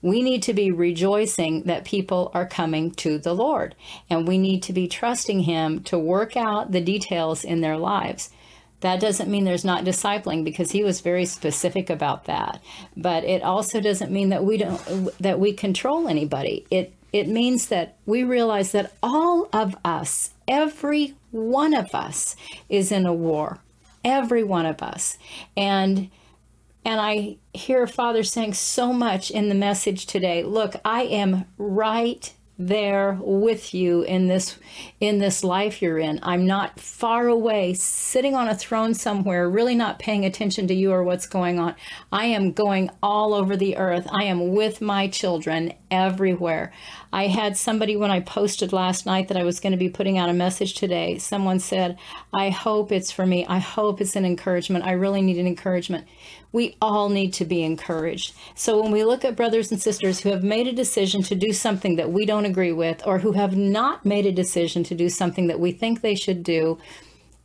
We 0.00 0.22
need 0.22 0.44
to 0.44 0.54
be 0.54 0.70
rejoicing 0.70 1.64
that 1.64 1.84
people 1.84 2.30
are 2.32 2.46
coming 2.46 2.92
to 2.92 3.18
the 3.18 3.34
Lord, 3.34 3.74
and 4.08 4.28
we 4.28 4.38
need 4.38 4.62
to 4.64 4.72
be 4.72 4.86
trusting 4.86 5.40
Him 5.40 5.82
to 5.84 5.98
work 5.98 6.36
out 6.36 6.70
the 6.70 6.80
details 6.80 7.44
in 7.44 7.60
their 7.60 7.76
lives. 7.76 8.30
That 8.80 9.00
doesn't 9.00 9.28
mean 9.28 9.44
there's 9.44 9.64
not 9.64 9.84
discipling 9.84 10.44
because 10.44 10.70
he 10.70 10.84
was 10.84 11.00
very 11.00 11.24
specific 11.24 11.90
about 11.90 12.26
that. 12.26 12.62
But 12.96 13.24
it 13.24 13.42
also 13.42 13.80
doesn't 13.80 14.12
mean 14.12 14.28
that 14.28 14.44
we 14.44 14.56
don't 14.56 15.18
that 15.18 15.40
we 15.40 15.52
control 15.52 16.06
anybody. 16.06 16.64
It 16.70 16.94
it 17.12 17.28
means 17.28 17.68
that 17.68 17.96
we 18.06 18.24
realize 18.24 18.72
that 18.72 18.92
all 19.02 19.48
of 19.52 19.76
us, 19.84 20.30
every 20.46 21.14
one 21.30 21.74
of 21.74 21.94
us, 21.94 22.36
is 22.68 22.92
in 22.92 23.06
a 23.06 23.12
war. 23.12 23.58
Every 24.04 24.44
one 24.44 24.66
of 24.66 24.82
us. 24.82 25.18
And 25.56 26.10
and 26.84 27.00
I 27.00 27.36
hear 27.52 27.86
Father 27.86 28.22
saying 28.22 28.54
so 28.54 28.92
much 28.92 29.30
in 29.30 29.50
the 29.50 29.54
message 29.54 30.06
today. 30.06 30.42
Look, 30.42 30.74
I 30.84 31.02
am 31.02 31.44
right 31.58 32.32
there 32.58 33.16
with 33.20 33.72
you 33.72 34.02
in 34.02 34.26
this 34.26 34.58
in 35.00 35.18
this 35.18 35.44
life 35.44 35.80
you're 35.80 35.98
in. 35.98 36.18
I'm 36.22 36.44
not 36.44 36.80
far 36.80 37.28
away 37.28 37.74
sitting 37.74 38.34
on 38.34 38.48
a 38.48 38.54
throne 38.54 38.94
somewhere 38.94 39.48
really 39.48 39.76
not 39.76 40.00
paying 40.00 40.24
attention 40.24 40.66
to 40.66 40.74
you 40.74 40.90
or 40.90 41.04
what's 41.04 41.26
going 41.26 41.60
on. 41.60 41.76
I 42.10 42.26
am 42.26 42.52
going 42.52 42.90
all 43.00 43.32
over 43.32 43.56
the 43.56 43.76
earth. 43.76 44.08
I 44.10 44.24
am 44.24 44.54
with 44.54 44.80
my 44.80 45.06
children 45.06 45.72
everywhere. 45.90 46.72
I 47.12 47.26
had 47.26 47.56
somebody 47.56 47.96
when 47.96 48.10
I 48.10 48.20
posted 48.20 48.72
last 48.72 49.06
night 49.06 49.28
that 49.28 49.36
I 49.36 49.44
was 49.44 49.60
going 49.60 49.72
to 49.72 49.78
be 49.78 49.88
putting 49.88 50.18
out 50.18 50.28
a 50.28 50.34
message 50.34 50.74
today. 50.74 51.18
Someone 51.18 51.58
said, 51.58 51.98
"I 52.32 52.50
hope 52.50 52.92
it's 52.92 53.10
for 53.10 53.26
me. 53.26 53.46
I 53.46 53.58
hope 53.58 54.00
it's 54.00 54.16
an 54.16 54.24
encouragement. 54.24 54.84
I 54.84 54.92
really 54.92 55.22
need 55.22 55.38
an 55.38 55.46
encouragement." 55.46 56.06
we 56.52 56.76
all 56.80 57.08
need 57.08 57.32
to 57.34 57.44
be 57.44 57.62
encouraged. 57.62 58.34
So 58.54 58.80
when 58.80 58.90
we 58.90 59.04
look 59.04 59.24
at 59.24 59.36
brothers 59.36 59.70
and 59.70 59.80
sisters 59.80 60.20
who 60.20 60.30
have 60.30 60.42
made 60.42 60.66
a 60.66 60.72
decision 60.72 61.22
to 61.24 61.34
do 61.34 61.52
something 61.52 61.96
that 61.96 62.10
we 62.10 62.24
don't 62.24 62.46
agree 62.46 62.72
with, 62.72 63.06
or 63.06 63.18
who 63.18 63.32
have 63.32 63.56
not 63.56 64.04
made 64.04 64.26
a 64.26 64.32
decision 64.32 64.82
to 64.84 64.94
do 64.94 65.08
something 65.08 65.46
that 65.48 65.60
we 65.60 65.72
think 65.72 66.00
they 66.00 66.14
should 66.14 66.42
do, 66.42 66.78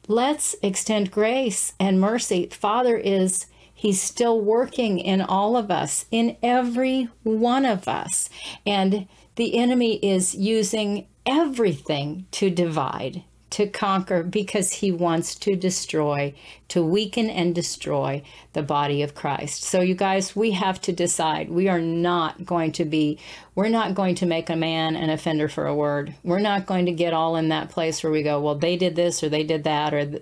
let's 0.07 0.55
extend 0.61 1.11
grace 1.11 1.73
and 1.79 1.99
mercy. 1.99 2.47
Father 2.51 2.97
is. 2.97 3.47
He's 3.75 4.01
still 4.01 4.39
working 4.39 4.99
in 4.99 5.19
all 5.19 5.57
of 5.57 5.69
us, 5.69 6.05
in 6.09 6.37
every 6.41 7.09
one 7.23 7.65
of 7.65 7.85
us. 7.89 8.29
And 8.65 9.09
the 9.35 9.57
enemy 9.57 9.95
is 9.95 10.35
using 10.35 11.07
everything 11.25 12.25
to 12.31 12.49
divide, 12.49 13.23
to 13.49 13.67
conquer 13.67 14.23
because 14.23 14.73
he 14.73 14.91
wants 14.91 15.35
to 15.35 15.55
destroy, 15.55 16.33
to 16.67 16.83
weaken 16.83 17.29
and 17.29 17.55
destroy 17.55 18.21
the 18.53 18.61
body 18.61 19.01
of 19.01 19.15
Christ. 19.15 19.63
So, 19.63 19.81
you 19.81 19.95
guys, 19.95 20.35
we 20.35 20.51
have 20.51 20.79
to 20.81 20.91
decide. 20.91 21.49
We 21.49 21.67
are 21.67 21.81
not 21.81 22.45
going 22.45 22.73
to 22.73 22.85
be, 22.85 23.19
we're 23.55 23.69
not 23.69 23.95
going 23.95 24.15
to 24.15 24.25
make 24.25 24.49
a 24.49 24.55
man 24.55 24.95
an 24.95 25.09
offender 25.09 25.47
for 25.47 25.65
a 25.65 25.75
word. 25.75 26.13
We're 26.23 26.39
not 26.39 26.65
going 26.65 26.85
to 26.85 26.91
get 26.91 27.13
all 27.13 27.35
in 27.35 27.49
that 27.49 27.69
place 27.69 28.03
where 28.03 28.11
we 28.11 28.23
go, 28.23 28.39
well, 28.39 28.55
they 28.55 28.77
did 28.77 28.95
this 28.95 29.23
or 29.23 29.29
they 29.29 29.43
did 29.43 29.63
that 29.63 29.93
or. 29.93 30.19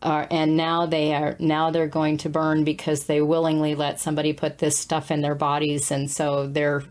Uh, 0.00 0.24
and 0.30 0.56
now 0.56 0.86
they 0.86 1.12
are 1.12 1.34
now 1.40 1.72
they're 1.72 1.88
going 1.88 2.16
to 2.16 2.28
burn 2.28 2.62
because 2.62 3.06
they 3.06 3.20
willingly 3.20 3.74
let 3.74 3.98
somebody 3.98 4.32
put 4.32 4.58
this 4.58 4.78
stuff 4.78 5.10
in 5.10 5.22
their 5.22 5.34
bodies 5.34 5.90
and 5.90 6.08
so 6.08 6.46
they're 6.46 6.84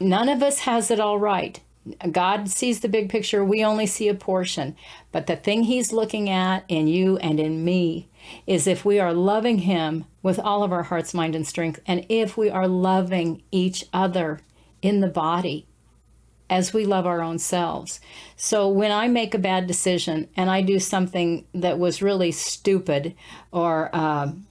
none 0.00 0.28
of 0.28 0.42
us 0.42 0.60
has 0.60 0.90
it 0.90 1.00
all 1.00 1.18
right 1.18 1.60
God 2.10 2.48
sees 2.48 2.80
the 2.80 2.88
big 2.88 3.08
picture. 3.08 3.44
We 3.44 3.64
only 3.64 3.86
see 3.86 4.08
a 4.08 4.14
portion. 4.14 4.76
But 5.12 5.26
the 5.26 5.36
thing 5.36 5.64
He's 5.64 5.92
looking 5.92 6.28
at 6.28 6.64
in 6.68 6.86
you 6.86 7.16
and 7.18 7.40
in 7.40 7.64
me 7.64 8.08
is 8.46 8.66
if 8.66 8.84
we 8.84 9.00
are 9.00 9.14
loving 9.14 9.58
Him 9.58 10.04
with 10.22 10.38
all 10.38 10.62
of 10.62 10.72
our 10.72 10.84
hearts, 10.84 11.14
mind, 11.14 11.34
and 11.34 11.46
strength, 11.46 11.80
and 11.86 12.04
if 12.08 12.36
we 12.36 12.50
are 12.50 12.68
loving 12.68 13.42
each 13.50 13.86
other 13.92 14.40
in 14.82 15.00
the 15.00 15.08
body 15.08 15.66
as 16.50 16.74
we 16.74 16.84
love 16.84 17.06
our 17.06 17.22
own 17.22 17.38
selves. 17.38 18.00
So 18.36 18.68
when 18.68 18.90
I 18.90 19.08
make 19.08 19.34
a 19.34 19.38
bad 19.38 19.66
decision 19.66 20.28
and 20.36 20.50
I 20.50 20.62
do 20.62 20.78
something 20.78 21.46
that 21.54 21.78
was 21.78 22.02
really 22.02 22.32
stupid 22.32 23.14
or, 23.52 23.94
um, 23.94 24.46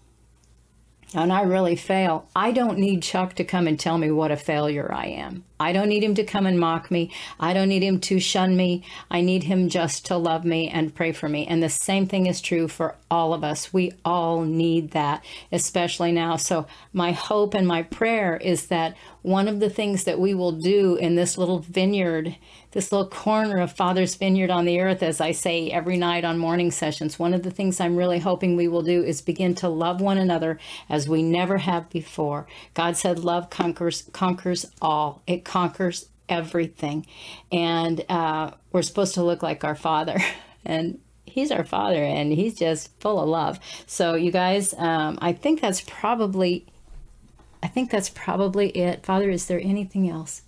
and 1.14 1.34
I 1.34 1.42
really 1.42 1.76
fail, 1.76 2.28
I 2.36 2.52
don't 2.52 2.78
need 2.78 3.04
Chuck 3.04 3.34
to 3.36 3.44
come 3.44 3.68
and 3.68 3.80
tell 3.80 3.98
me 3.98 4.12
what 4.12 4.32
a 4.32 4.38
failure 4.38 4.94
I 4.94 5.08
am. 5.08 5.44
I 5.60 5.74
don't 5.74 5.90
need 5.90 6.04
him 6.04 6.16
to 6.16 6.24
come 6.24 6.46
and 6.46 6.60
mock 6.60 6.90
me. 6.90 7.12
I 7.40 7.54
don't 7.54 7.70
need 7.70 7.84
him 7.84 8.00
to 8.02 8.20
shun 8.20 8.56
me. 8.56 8.84
I 9.12 9.22
need 9.22 9.44
him 9.44 9.70
just 9.70 10.06
to 10.08 10.18
love 10.18 10.46
me 10.46 10.70
and 10.70 10.96
pray 10.96 11.12
for 11.12 11.28
me. 11.28 11.46
And 11.48 11.62
the 11.62 11.70
same 11.70 12.08
thing 12.08 12.28
is 12.28 12.42
true 12.42 12.68
for 12.68 12.96
all 13.12 13.34
of 13.34 13.44
us. 13.44 13.74
We 13.74 13.94
all 14.06 14.42
need 14.42 14.92
that, 14.92 15.24
especially 15.52 16.12
now. 16.12 16.38
So, 16.38 16.68
my 16.94 17.12
hope 17.12 17.54
and 17.54 17.68
my 17.68 17.84
prayer 17.84 18.38
is 18.38 18.68
that 18.68 18.96
one 19.22 19.48
of 19.48 19.60
the 19.60 19.70
things 19.70 20.06
that 20.06 20.20
we 20.20 20.34
will 20.34 20.54
do 20.54 20.96
in 20.96 21.16
this 21.16 21.38
little 21.38 21.60
vineyard, 21.60 22.36
this 22.72 22.92
little 22.92 23.10
corner 23.10 23.60
of 23.60 23.74
Father's 23.74 24.16
vineyard 24.16 24.50
on 24.50 24.66
the 24.66 24.80
earth, 24.80 25.04
as 25.04 25.20
I 25.20 25.32
say 25.32 25.70
every 25.70 25.98
night 25.98 26.24
on 26.24 26.38
morning 26.38 26.72
sessions, 26.72 27.20
one 27.20 27.34
of 27.34 27.44
the 27.44 27.52
things 27.52 27.80
I'm 27.80 27.98
really 27.98 28.20
hoping 28.20 28.56
we 28.56 28.68
will 28.68 28.82
do 28.82 29.04
is 29.04 29.22
begin 29.22 29.56
to 29.56 29.68
love 29.68 30.00
one 30.00 30.18
another 30.18 30.58
as 30.88 31.10
we 31.10 31.22
never 31.22 31.58
have 31.58 31.90
before. 31.90 32.48
God 32.74 32.96
said, 32.96 33.20
Love 33.20 33.50
conquers, 33.50 34.04
conquers 34.14 34.66
all. 34.82 35.22
It 35.28 35.44
conquers 35.50 36.08
everything. 36.30 37.08
And 37.52 38.06
uh, 38.08 38.52
we're 38.72 38.84
supposed 38.84 39.16
to 39.16 39.24
look 39.24 39.44
like 39.44 39.64
our 39.64 39.76
Father. 39.76 40.18
And 40.66 41.00
He's 41.26 41.52
our 41.52 41.64
Father, 41.64 42.04
and 42.04 42.34
He's 42.34 42.54
just 42.54 42.92
full 43.00 43.20
of 43.20 43.30
love. 43.30 43.62
So, 43.88 44.16
you 44.16 44.30
guys, 44.30 44.74
um, 44.78 45.18
I 45.22 45.32
think 45.32 45.62
that's 45.62 45.82
probably. 45.82 46.68
I 47.64 47.68
think 47.68 47.90
that's 47.90 48.10
probably 48.10 48.70
it. 48.70 49.06
Father, 49.06 49.30
is 49.30 49.48
there 49.48 49.60
anything 49.60 50.10
else? 50.10 50.42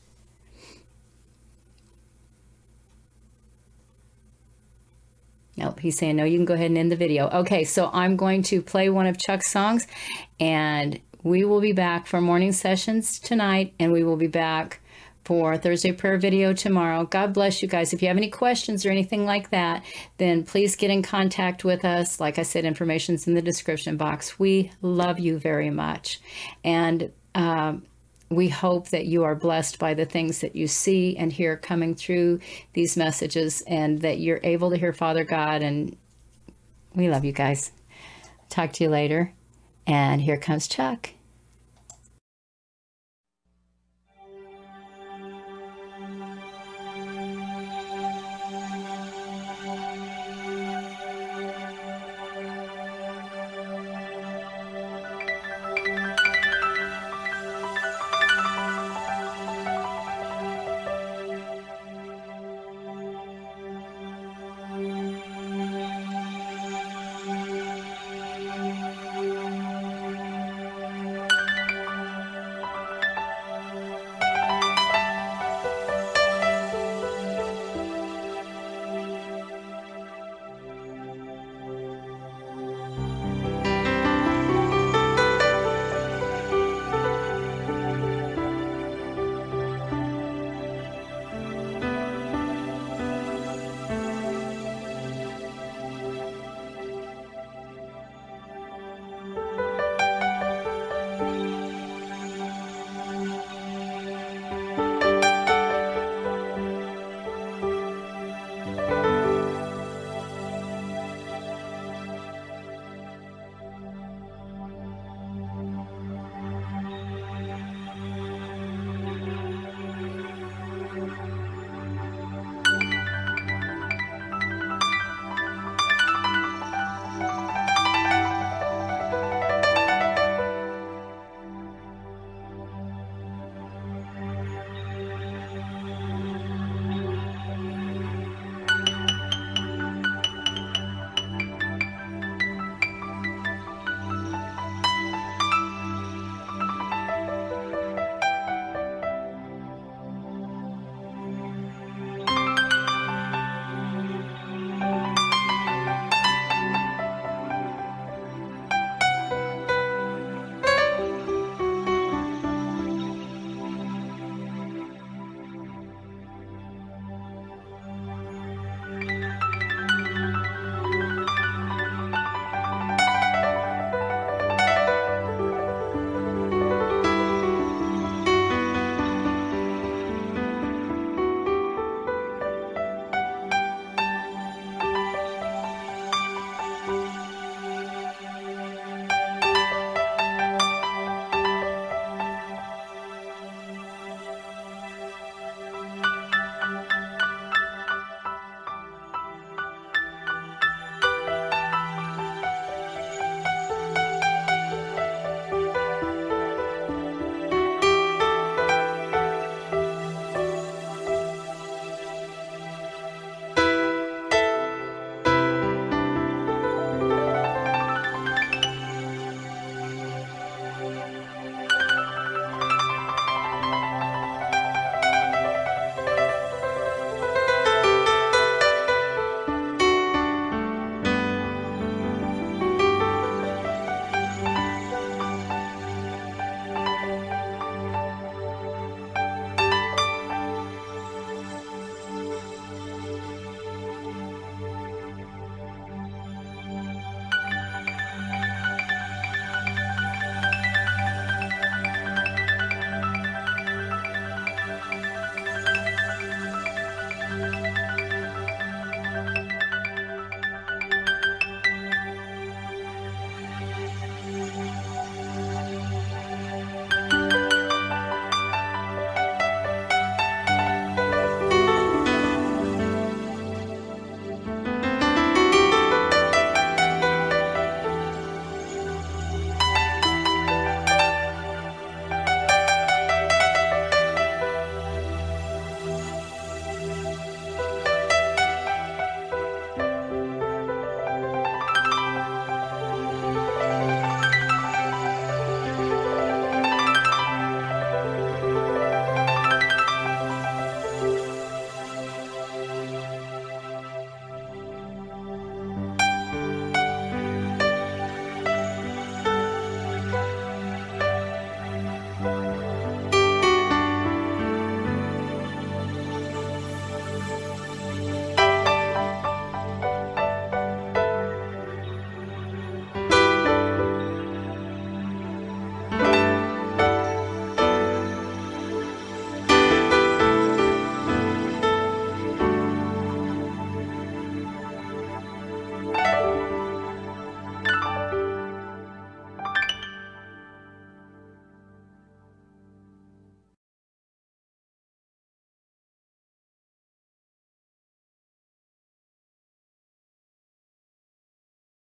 Nope, 5.55 5.79
he's 5.79 5.97
saying 5.97 6.17
no, 6.17 6.25
you 6.25 6.37
can 6.37 6.45
go 6.45 6.55
ahead 6.55 6.67
and 6.71 6.77
end 6.77 6.91
the 6.91 6.95
video. 6.97 7.29
Okay, 7.29 7.63
so 7.63 7.89
I'm 7.93 8.17
going 8.17 8.43
to 8.43 8.61
play 8.61 8.89
one 8.89 9.07
of 9.07 9.17
Chuck's 9.17 9.49
songs 9.49 9.87
and 10.39 10.99
we 11.23 11.45
will 11.45 11.61
be 11.61 11.73
back 11.73 12.07
for 12.07 12.19
morning 12.19 12.51
sessions 12.51 13.19
tonight 13.19 13.73
and 13.79 13.91
we 13.91 14.03
will 14.03 14.17
be 14.17 14.27
back 14.27 14.80
for 15.23 15.57
Thursday 15.57 15.91
prayer 15.91 16.17
video 16.17 16.53
tomorrow. 16.53 17.05
God 17.05 17.33
bless 17.33 17.61
you 17.61 17.67
guys. 17.67 17.93
If 17.93 18.01
you 18.01 18.07
have 18.07 18.17
any 18.17 18.29
questions 18.29 18.85
or 18.85 18.89
anything 18.89 19.25
like 19.25 19.51
that, 19.51 19.83
then 20.17 20.43
please 20.43 20.75
get 20.75 20.89
in 20.89 21.03
contact 21.03 21.63
with 21.63 21.85
us. 21.85 22.19
Like 22.19 22.39
I 22.39 22.43
said, 22.43 22.65
information's 22.65 23.27
in 23.27 23.33
the 23.33 23.41
description 23.41 23.97
box. 23.97 24.39
We 24.39 24.71
love 24.81 25.19
you 25.19 25.37
very 25.37 25.69
much. 25.69 26.19
And 26.63 27.11
um, 27.35 27.85
we 28.29 28.49
hope 28.49 28.89
that 28.89 29.05
you 29.05 29.23
are 29.23 29.35
blessed 29.35 29.77
by 29.77 29.93
the 29.93 30.05
things 30.05 30.39
that 30.39 30.55
you 30.55 30.67
see 30.67 31.17
and 31.17 31.31
hear 31.31 31.57
coming 31.57 31.95
through 31.95 32.39
these 32.73 32.97
messages 32.97 33.61
and 33.67 34.01
that 34.01 34.19
you're 34.19 34.39
able 34.43 34.69
to 34.71 34.77
hear 34.77 34.93
Father 34.93 35.23
God. 35.23 35.61
And 35.61 35.97
we 36.95 37.09
love 37.09 37.25
you 37.25 37.33
guys. 37.33 37.71
Talk 38.49 38.73
to 38.73 38.83
you 38.85 38.89
later. 38.89 39.33
And 39.85 40.21
here 40.21 40.37
comes 40.37 40.67
Chuck. 40.67 41.11